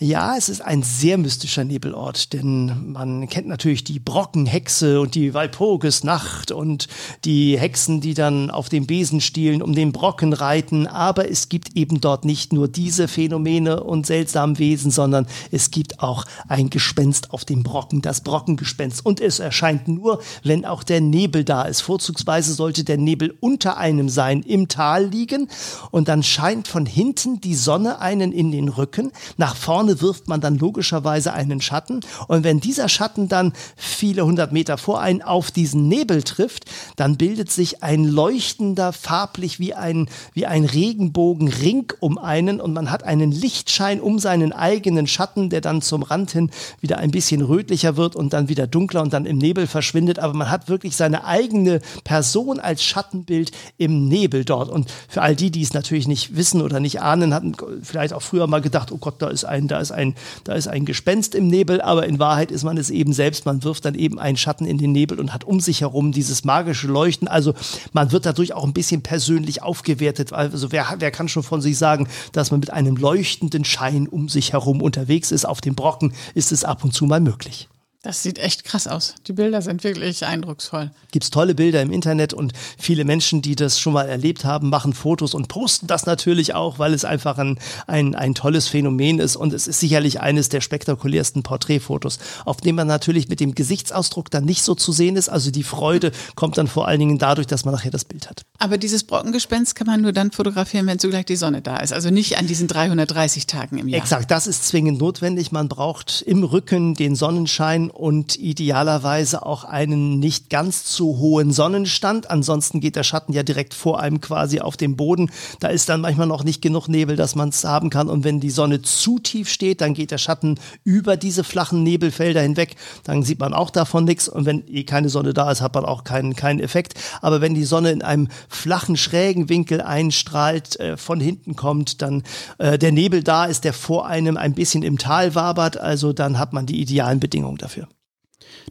Ja, 0.00 0.36
es 0.36 0.48
ist 0.48 0.60
ein 0.60 0.82
sehr 0.82 1.18
mystischer 1.18 1.62
Nebelort, 1.62 2.32
denn 2.32 2.92
man 2.92 3.28
kennt 3.28 3.46
natürlich 3.46 3.84
die 3.84 4.00
Brockenhexe 4.00 5.00
und 5.00 5.14
die 5.14 5.34
Walpurgisnacht 5.34 6.50
und 6.50 6.88
die 7.24 7.56
Hexen, 7.56 8.00
die 8.00 8.14
dann 8.14 8.50
auf 8.50 8.68
dem 8.68 8.88
Besenstielen 8.88 9.62
um 9.62 9.72
den 9.72 9.92
Brocken 9.92 10.32
reiten, 10.32 10.88
aber 10.88 11.30
es 11.30 11.48
gibt 11.48 11.76
eben 11.76 12.00
dort 12.00 12.24
nicht 12.24 12.52
nur 12.52 12.66
diese 12.66 13.06
Phänomene 13.06 13.84
und 13.84 14.04
seltsamen 14.04 14.58
Wesen, 14.58 14.90
sondern 14.90 15.28
es 15.52 15.70
gibt 15.70 16.00
auch 16.00 16.24
ein 16.48 16.70
Gespenst 16.70 17.30
auf 17.30 17.44
dem 17.44 17.62
Brocken, 17.62 18.02
das 18.02 18.22
Brockengespenst. 18.22 19.06
Und 19.06 19.20
es 19.20 19.38
erscheint 19.38 19.86
nur, 19.86 20.20
wenn 20.42 20.64
auch 20.64 20.82
der 20.82 21.00
Nebel 21.00 21.44
da 21.44 21.62
ist. 21.62 21.82
Vorzugsweise 21.82 22.54
sollte 22.54 22.82
der 22.82 22.98
Nebel 22.98 23.36
unter 23.38 23.76
einem 23.76 24.08
sein, 24.08 24.42
im 24.42 24.66
Tal 24.66 25.06
liegen. 25.06 25.48
Und 25.92 26.08
dann 26.08 26.24
scheint 26.24 26.66
von 26.66 26.84
hinten 26.84 27.40
die 27.40 27.54
Sonne 27.54 28.00
einen 28.00 28.32
in 28.32 28.50
den 28.50 28.68
Rücken, 28.68 29.12
nach 29.36 29.54
vorne 29.54 29.83
wirft 30.00 30.28
man 30.28 30.40
dann 30.40 30.58
logischerweise 30.58 31.32
einen 31.32 31.60
Schatten. 31.60 32.00
Und 32.28 32.44
wenn 32.44 32.60
dieser 32.60 32.88
Schatten 32.88 33.28
dann 33.28 33.52
viele 33.76 34.24
hundert 34.24 34.52
Meter 34.52 34.78
vor 34.78 35.00
einen 35.00 35.22
auf 35.22 35.50
diesen 35.50 35.88
Nebel 35.88 36.22
trifft, 36.22 36.64
dann 36.96 37.16
bildet 37.16 37.50
sich 37.50 37.82
ein 37.82 38.04
leuchtender, 38.04 38.92
farblich 38.92 39.58
wie 39.58 39.74
ein, 39.74 40.08
wie 40.32 40.46
ein 40.46 40.64
Regenbogenring 40.64 41.92
um 42.00 42.18
einen 42.18 42.60
und 42.60 42.72
man 42.72 42.90
hat 42.90 43.04
einen 43.04 43.32
Lichtschein 43.32 44.00
um 44.00 44.18
seinen 44.18 44.52
eigenen 44.52 45.06
Schatten, 45.06 45.50
der 45.50 45.60
dann 45.60 45.82
zum 45.82 46.02
Rand 46.02 46.30
hin 46.30 46.50
wieder 46.80 46.98
ein 46.98 47.10
bisschen 47.10 47.42
rötlicher 47.42 47.96
wird 47.96 48.16
und 48.16 48.32
dann 48.32 48.48
wieder 48.48 48.66
dunkler 48.66 49.02
und 49.02 49.12
dann 49.12 49.26
im 49.26 49.38
Nebel 49.38 49.66
verschwindet. 49.66 50.18
Aber 50.18 50.34
man 50.34 50.50
hat 50.50 50.68
wirklich 50.68 50.96
seine 50.96 51.24
eigene 51.24 51.80
Person 52.04 52.60
als 52.60 52.82
Schattenbild 52.82 53.50
im 53.76 54.08
Nebel 54.08 54.44
dort. 54.44 54.68
Und 54.70 54.90
für 55.08 55.22
all 55.22 55.36
die, 55.36 55.50
die 55.50 55.62
es 55.62 55.74
natürlich 55.74 56.08
nicht 56.08 56.36
wissen 56.36 56.62
oder 56.62 56.80
nicht 56.80 57.00
ahnen, 57.00 57.34
hatten 57.34 57.54
vielleicht 57.82 58.12
auch 58.12 58.22
früher 58.22 58.46
mal 58.46 58.60
gedacht, 58.60 58.92
oh 58.92 58.98
Gott, 58.98 59.20
da 59.20 59.28
ist 59.28 59.44
ein, 59.44 59.68
da 59.74 59.80
ist 59.80 59.90
ein, 59.90 60.14
da 60.44 60.54
ist 60.54 60.68
ein 60.68 60.84
Gespenst 60.84 61.34
im 61.34 61.48
Nebel, 61.48 61.80
aber 61.80 62.06
in 62.06 62.20
Wahrheit 62.20 62.52
ist 62.52 62.62
man 62.62 62.78
es 62.78 62.90
eben 62.90 63.12
selbst. 63.12 63.44
Man 63.44 63.64
wirft 63.64 63.84
dann 63.84 63.96
eben 63.96 64.20
einen 64.20 64.36
Schatten 64.36 64.66
in 64.66 64.78
den 64.78 64.92
Nebel 64.92 65.18
und 65.18 65.34
hat 65.34 65.42
um 65.42 65.58
sich 65.58 65.80
herum 65.80 66.12
dieses 66.12 66.44
magische 66.44 66.86
Leuchten. 66.86 67.26
Also 67.26 67.54
man 67.92 68.12
wird 68.12 68.24
dadurch 68.24 68.52
auch 68.52 68.62
ein 68.62 68.72
bisschen 68.72 69.02
persönlich 69.02 69.64
aufgewertet. 69.64 70.32
Also 70.32 70.70
wer, 70.70 70.94
wer 70.98 71.10
kann 71.10 71.28
schon 71.28 71.42
von 71.42 71.60
sich 71.60 71.76
sagen, 71.76 72.08
dass 72.30 72.52
man 72.52 72.60
mit 72.60 72.72
einem 72.72 72.96
leuchtenden 72.96 73.64
Schein 73.64 74.06
um 74.06 74.28
sich 74.28 74.52
herum 74.52 74.80
unterwegs 74.80 75.32
ist? 75.32 75.44
Auf 75.44 75.60
dem 75.60 75.74
Brocken 75.74 76.12
ist 76.34 76.52
es 76.52 76.62
ab 76.62 76.84
und 76.84 76.94
zu 76.94 77.06
mal 77.06 77.20
möglich. 77.20 77.68
Das 78.04 78.22
sieht 78.22 78.38
echt 78.38 78.64
krass 78.64 78.86
aus. 78.86 79.14
Die 79.26 79.32
Bilder 79.32 79.62
sind 79.62 79.82
wirklich 79.82 80.26
eindrucksvoll. 80.26 80.90
Gibt's 81.10 81.30
tolle 81.30 81.54
Bilder 81.54 81.80
im 81.80 81.90
Internet 81.90 82.34
und 82.34 82.52
viele 82.76 83.06
Menschen, 83.06 83.40
die 83.40 83.56
das 83.56 83.80
schon 83.80 83.94
mal 83.94 84.06
erlebt 84.06 84.44
haben, 84.44 84.68
machen 84.68 84.92
Fotos 84.92 85.32
und 85.32 85.48
posten 85.48 85.86
das 85.86 86.04
natürlich 86.04 86.54
auch, 86.54 86.78
weil 86.78 86.92
es 86.92 87.06
einfach 87.06 87.38
ein, 87.38 87.58
ein, 87.86 88.14
ein 88.14 88.34
tolles 88.34 88.68
Phänomen 88.68 89.20
ist 89.20 89.36
und 89.36 89.54
es 89.54 89.66
ist 89.66 89.80
sicherlich 89.80 90.20
eines 90.20 90.50
der 90.50 90.60
spektakulärsten 90.60 91.42
Porträtfotos, 91.42 92.18
auf 92.44 92.58
dem 92.58 92.76
man 92.76 92.86
natürlich 92.86 93.28
mit 93.28 93.40
dem 93.40 93.54
Gesichtsausdruck 93.54 94.30
dann 94.30 94.44
nicht 94.44 94.64
so 94.64 94.74
zu 94.74 94.92
sehen 94.92 95.16
ist. 95.16 95.30
Also 95.30 95.50
die 95.50 95.62
Freude 95.62 96.12
kommt 96.34 96.58
dann 96.58 96.66
vor 96.66 96.86
allen 96.86 97.00
Dingen 97.00 97.16
dadurch, 97.16 97.46
dass 97.46 97.64
man 97.64 97.72
nachher 97.72 97.90
das 97.90 98.04
Bild 98.04 98.28
hat. 98.28 98.42
Aber 98.58 98.76
dieses 98.76 99.04
Brockengespenst 99.04 99.74
kann 99.76 99.86
man 99.86 100.02
nur 100.02 100.12
dann 100.12 100.30
fotografieren, 100.30 100.86
wenn 100.88 100.98
zugleich 100.98 101.24
die 101.24 101.36
Sonne 101.36 101.62
da 101.62 101.78
ist. 101.78 101.94
Also 101.94 102.10
nicht 102.10 102.36
an 102.36 102.46
diesen 102.46 102.68
330 102.68 103.46
Tagen 103.46 103.78
im 103.78 103.88
Jahr. 103.88 104.02
Exakt, 104.02 104.30
das 104.30 104.46
ist 104.46 104.66
zwingend 104.66 104.98
notwendig. 104.98 105.52
Man 105.52 105.68
braucht 105.68 106.20
im 106.20 106.44
Rücken 106.44 106.92
den 106.92 107.14
Sonnenschein 107.14 107.90
und 107.94 108.36
idealerweise 108.36 109.46
auch 109.46 109.62
einen 109.62 110.18
nicht 110.18 110.50
ganz 110.50 110.84
zu 110.84 111.18
hohen 111.18 111.52
Sonnenstand. 111.52 112.28
Ansonsten 112.28 112.80
geht 112.80 112.96
der 112.96 113.04
Schatten 113.04 113.32
ja 113.32 113.44
direkt 113.44 113.72
vor 113.72 114.00
einem 114.00 114.20
quasi 114.20 114.60
auf 114.60 114.76
dem 114.76 114.96
Boden. 114.96 115.30
Da 115.60 115.68
ist 115.68 115.88
dann 115.88 116.00
manchmal 116.00 116.26
noch 116.26 116.42
nicht 116.42 116.60
genug 116.60 116.88
Nebel, 116.88 117.14
dass 117.14 117.36
man 117.36 117.50
es 117.50 117.64
haben 117.64 117.90
kann. 117.90 118.08
Und 118.08 118.24
wenn 118.24 118.40
die 118.40 118.50
Sonne 118.50 118.82
zu 118.82 119.20
tief 119.20 119.48
steht, 119.48 119.80
dann 119.80 119.94
geht 119.94 120.10
der 120.10 120.18
Schatten 120.18 120.58
über 120.82 121.16
diese 121.16 121.44
flachen 121.44 121.84
Nebelfelder 121.84 122.42
hinweg. 122.42 122.74
Dann 123.04 123.22
sieht 123.22 123.38
man 123.38 123.54
auch 123.54 123.70
davon 123.70 124.04
nichts. 124.04 124.28
Und 124.28 124.44
wenn 124.44 124.64
eh 124.66 124.82
keine 124.82 125.08
Sonne 125.08 125.32
da 125.32 125.52
ist, 125.52 125.60
hat 125.60 125.74
man 125.74 125.84
auch 125.84 126.02
keinen, 126.02 126.34
keinen 126.34 126.58
Effekt. 126.58 126.94
Aber 127.22 127.40
wenn 127.40 127.54
die 127.54 127.64
Sonne 127.64 127.92
in 127.92 128.02
einem 128.02 128.28
flachen, 128.48 128.96
schrägen 128.96 129.48
Winkel 129.48 129.80
einstrahlt, 129.80 130.80
äh, 130.80 130.96
von 130.96 131.20
hinten 131.20 131.54
kommt, 131.54 132.02
dann 132.02 132.24
äh, 132.58 132.76
der 132.76 132.90
Nebel 132.90 133.22
da 133.22 133.44
ist, 133.44 133.62
der 133.62 133.72
vor 133.72 134.06
einem 134.06 134.36
ein 134.36 134.54
bisschen 134.54 134.82
im 134.82 134.98
Tal 134.98 135.36
wabert, 135.36 135.76
also 135.76 136.12
dann 136.12 136.40
hat 136.40 136.52
man 136.52 136.66
die 136.66 136.80
idealen 136.80 137.20
Bedingungen 137.20 137.58
dafür. 137.58 137.83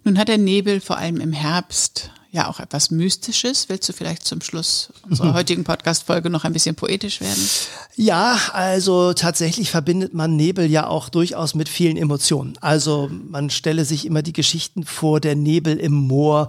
Nun 0.04 0.18
hat 0.18 0.28
der 0.28 0.38
Nebel 0.38 0.82
vor 0.82 0.98
allem 0.98 1.20
im 1.20 1.34
Herbst 1.34 2.12
ja 2.34 2.50
auch 2.50 2.60
etwas 2.60 2.90
Mystisches. 2.90 3.70
Willst 3.70 3.88
du 3.88 3.94
vielleicht 3.94 4.26
zum 4.26 4.42
Schluss 4.42 4.90
unserer 5.08 5.34
heutigen 5.36 5.64
Podcast-Folge 5.64 6.32
noch 6.32 6.44
ein 6.44 6.52
bisschen 6.52 6.76
poetisch 6.76 7.22
werden? 7.22 7.50
Ja, 7.96 8.38
also 8.54 9.14
tatsächlich 9.14 9.70
verbindet 9.70 10.16
man 10.16 10.36
Nebel 10.36 10.70
ja 10.70 10.88
auch 10.88 11.10
durchaus 11.10 11.54
mit 11.54 11.70
vielen 11.70 11.96
Emotionen. 11.96 12.56
Also 12.60 13.12
man 13.30 13.52
stelle 13.52 13.86
sich 13.86 14.08
immer 14.08 14.24
die 14.24 14.34
Geschichten 14.34 14.84
vor, 14.84 15.20
der 15.20 15.36
Nebel 15.36 15.78
im 15.78 15.94
Moor, 15.94 16.48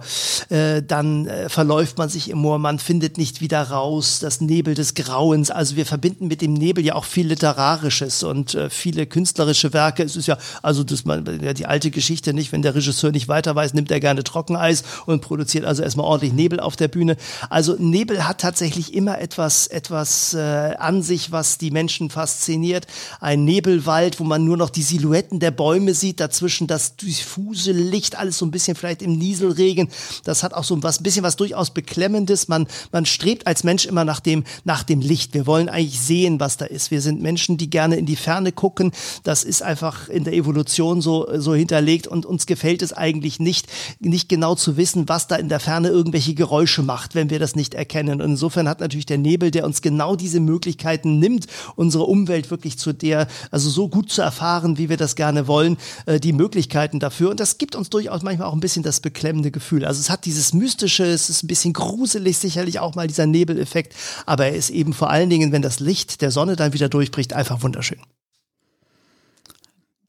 äh, 0.49 0.81
dann 0.81 1.27
äh, 1.27 1.49
verläuft 1.49 1.99
man 1.99 2.09
sich 2.09 2.31
im 2.31 2.39
Moor, 2.39 2.57
man 2.57 2.79
findet 2.79 3.19
nicht 3.19 3.39
wieder 3.39 3.61
raus, 3.61 4.17
das 4.19 4.41
Nebel 4.41 4.73
des 4.73 4.95
Grauens. 4.95 5.51
Also 5.51 5.75
wir 5.75 5.85
verbinden 5.85 6.27
mit 6.27 6.41
dem 6.41 6.53
Nebel 6.53 6.83
ja 6.83 6.95
auch 6.95 7.05
viel 7.05 7.27
Literarisches 7.27 8.23
und 8.23 8.55
äh, 8.55 8.71
viele 8.71 9.05
künstlerische 9.05 9.71
Werke. 9.71 10.01
Es 10.01 10.15
ist 10.15 10.25
ja, 10.25 10.39
also 10.63 10.83
das 10.83 11.05
man, 11.05 11.43
ja, 11.43 11.53
die 11.53 11.67
alte 11.67 11.91
Geschichte 11.91 12.33
nicht, 12.33 12.51
wenn 12.51 12.63
der 12.63 12.73
Regisseur 12.73 13.11
nicht 13.11 13.27
weiter 13.27 13.55
weiß, 13.55 13.75
nimmt 13.75 13.91
er 13.91 13.99
gerne 13.99 14.23
Trockeneis 14.23 14.83
und 15.05 15.21
produziert 15.21 15.63
also 15.75 15.83
erstmal 15.83 16.05
ordentlich 16.05 16.31
Nebel 16.31 16.61
auf 16.61 16.77
der 16.77 16.87
Bühne. 16.87 17.17
Also 17.49 17.75
Nebel 17.77 18.25
hat 18.25 18.39
tatsächlich 18.39 18.93
immer 18.93 19.19
etwas, 19.19 19.67
etwas 19.67 20.33
äh, 20.33 20.39
an 20.39 21.03
sich, 21.03 21.33
was 21.33 21.57
die 21.57 21.69
Menschen 21.69 22.09
fasziniert. 22.09 22.87
Ein 23.19 23.43
Nebelwald, 23.43 24.21
wo 24.21 24.23
man 24.23 24.45
nur 24.45 24.55
noch 24.55 24.69
die 24.69 24.83
Silhouetten 24.83 25.41
der 25.41 25.51
Bäume 25.51 25.93
sieht, 25.93 26.21
dazwischen 26.21 26.67
das 26.67 26.95
diffuse 26.95 27.73
Licht, 27.73 28.17
alles 28.17 28.37
so 28.37 28.45
ein 28.45 28.51
bisschen 28.51 28.75
vielleicht 28.77 29.01
im 29.01 29.17
Nieselregen. 29.17 29.89
Das 30.23 30.43
hat 30.43 30.53
auch 30.53 30.63
so 30.63 30.75
ein 30.75 30.79
bisschen 30.79 31.23
was 31.23 31.35
durchaus 31.35 31.71
Beklemmendes. 31.71 32.47
Man, 32.47 32.67
man 32.93 33.05
strebt 33.05 33.45
als 33.45 33.65
Mensch 33.65 33.85
immer 33.85 34.05
nach 34.05 34.21
dem, 34.21 34.45
nach 34.63 34.83
dem 34.83 35.01
Licht. 35.01 35.33
Wir 35.33 35.45
wollen 35.45 35.67
eigentlich 35.67 35.99
sehen, 35.99 36.39
was 36.39 36.55
da 36.55 36.65
ist. 36.65 36.89
Wir 36.89 37.01
sind 37.01 37.21
Menschen, 37.21 37.57
die 37.57 37.69
gerne 37.69 37.97
in 37.97 38.05
die 38.05 38.15
Ferne 38.15 38.53
gucken. 38.53 38.93
Das 39.23 39.43
ist 39.43 39.61
einfach 39.61 40.07
in 40.07 40.23
der 40.23 40.33
Evolution 40.33 41.01
so, 41.01 41.27
so 41.37 41.53
hinterlegt 41.53 42.07
und 42.07 42.25
uns 42.25 42.45
gefällt 42.45 42.81
es 42.81 42.93
eigentlich 42.93 43.41
nicht, 43.41 43.67
nicht 43.99 44.29
genau 44.29 44.55
zu 44.55 44.77
wissen, 44.77 45.09
was 45.09 45.27
da 45.27 45.35
in 45.35 45.49
der 45.49 45.59
Ferne 45.65 45.89
irgendwelche 45.89 46.35
Geräusche 46.35 46.83
macht, 46.83 47.15
wenn 47.15 47.31
wir 47.31 47.39
das 47.39 47.55
nicht 47.55 47.73
erkennen. 47.73 48.21
Und 48.21 48.29
insofern 48.31 48.69
hat 48.69 48.79
natürlich 48.81 49.07
der 49.07 49.17
Nebel, 49.17 49.49
der 49.49 49.65
uns 49.65 49.81
genau 49.81 50.15
diese 50.15 50.39
Möglichkeiten 50.39 51.17
nimmt, 51.17 51.47
unsere 51.75 52.03
Umwelt 52.03 52.51
wirklich 52.51 52.77
zu 52.77 52.93
der, 52.93 53.27
also 53.49 53.67
so 53.71 53.89
gut 53.89 54.11
zu 54.11 54.21
erfahren, 54.21 54.77
wie 54.77 54.89
wir 54.89 54.97
das 54.97 55.15
gerne 55.15 55.47
wollen, 55.47 55.77
äh, 56.05 56.19
die 56.19 56.33
Möglichkeiten 56.33 56.99
dafür. 56.99 57.31
Und 57.31 57.39
das 57.39 57.57
gibt 57.57 57.75
uns 57.75 57.89
durchaus 57.89 58.21
manchmal 58.21 58.47
auch 58.47 58.53
ein 58.53 58.59
bisschen 58.59 58.83
das 58.83 58.99
beklemmende 58.99 59.49
Gefühl. 59.49 59.85
Also 59.85 59.99
es 59.99 60.11
hat 60.11 60.25
dieses 60.25 60.53
Mystische, 60.53 61.05
es 61.05 61.31
ist 61.31 61.43
ein 61.43 61.47
bisschen 61.47 61.73
gruselig, 61.73 62.37
sicherlich 62.37 62.79
auch 62.79 62.93
mal 62.93 63.07
dieser 63.07 63.25
Nebeleffekt, 63.25 63.95
aber 64.27 64.45
er 64.45 64.55
ist 64.55 64.69
eben 64.69 64.93
vor 64.93 65.09
allen 65.09 65.31
Dingen, 65.31 65.51
wenn 65.51 65.63
das 65.63 65.79
Licht 65.79 66.21
der 66.21 66.29
Sonne 66.29 66.55
dann 66.55 66.73
wieder 66.73 66.89
durchbricht, 66.89 67.33
einfach 67.33 67.63
wunderschön. 67.63 67.97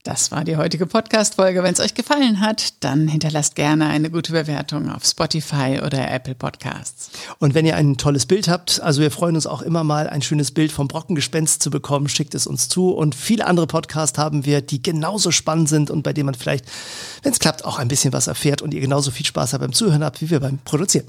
Das 0.07 0.31
war 0.31 0.45
die 0.45 0.55
heutige 0.55 0.85
Podcast-Folge. 0.85 1.63
Wenn 1.63 1.73
es 1.73 1.81
euch 1.81 1.93
gefallen 1.93 2.39
hat, 2.39 2.81
dann 2.81 3.09
hinterlasst 3.09 3.55
gerne 3.55 3.87
eine 3.87 4.09
gute 4.09 4.31
Bewertung 4.31 4.89
auf 4.89 5.03
Spotify 5.03 5.81
oder 5.85 6.09
Apple 6.09 6.33
Podcasts. 6.33 7.11
Und 7.39 7.53
wenn 7.55 7.65
ihr 7.65 7.75
ein 7.75 7.97
tolles 7.97 8.25
Bild 8.25 8.47
habt, 8.47 8.79
also 8.79 9.01
wir 9.01 9.11
freuen 9.11 9.35
uns 9.35 9.45
auch 9.45 9.61
immer 9.61 9.83
mal, 9.83 10.07
ein 10.07 10.21
schönes 10.21 10.51
Bild 10.51 10.71
vom 10.71 10.87
Brockengespenst 10.87 11.61
zu 11.61 11.69
bekommen, 11.69 12.07
schickt 12.07 12.35
es 12.35 12.47
uns 12.47 12.69
zu. 12.69 12.91
Und 12.91 13.15
viele 13.15 13.47
andere 13.47 13.67
Podcasts 13.67 14.17
haben 14.17 14.45
wir, 14.45 14.61
die 14.61 14.81
genauso 14.81 15.31
spannend 15.31 15.67
sind 15.67 15.91
und 15.91 16.03
bei 16.03 16.13
denen 16.13 16.27
man 16.27 16.35
vielleicht, 16.35 16.63
wenn 17.23 17.33
es 17.33 17.39
klappt, 17.39 17.65
auch 17.65 17.77
ein 17.77 17.89
bisschen 17.89 18.13
was 18.13 18.27
erfährt 18.27 18.61
und 18.61 18.73
ihr 18.73 18.79
genauso 18.79 19.11
viel 19.11 19.25
Spaß 19.25 19.51
habt 19.51 19.61
beim 19.61 19.73
Zuhören 19.73 20.05
habt, 20.05 20.21
wie 20.21 20.29
wir 20.29 20.39
beim 20.39 20.59
Produzieren. 20.59 21.07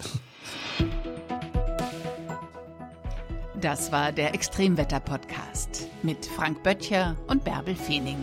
Das 3.61 3.93
war 3.93 4.11
der 4.11 4.35
Extremwetter-Podcast 4.35 5.87
mit 6.03 6.27
Frank 6.27 6.65
Böttcher 6.65 7.15
und 7.29 7.45
Bärbel 7.45 7.77
Feening. 7.77 8.19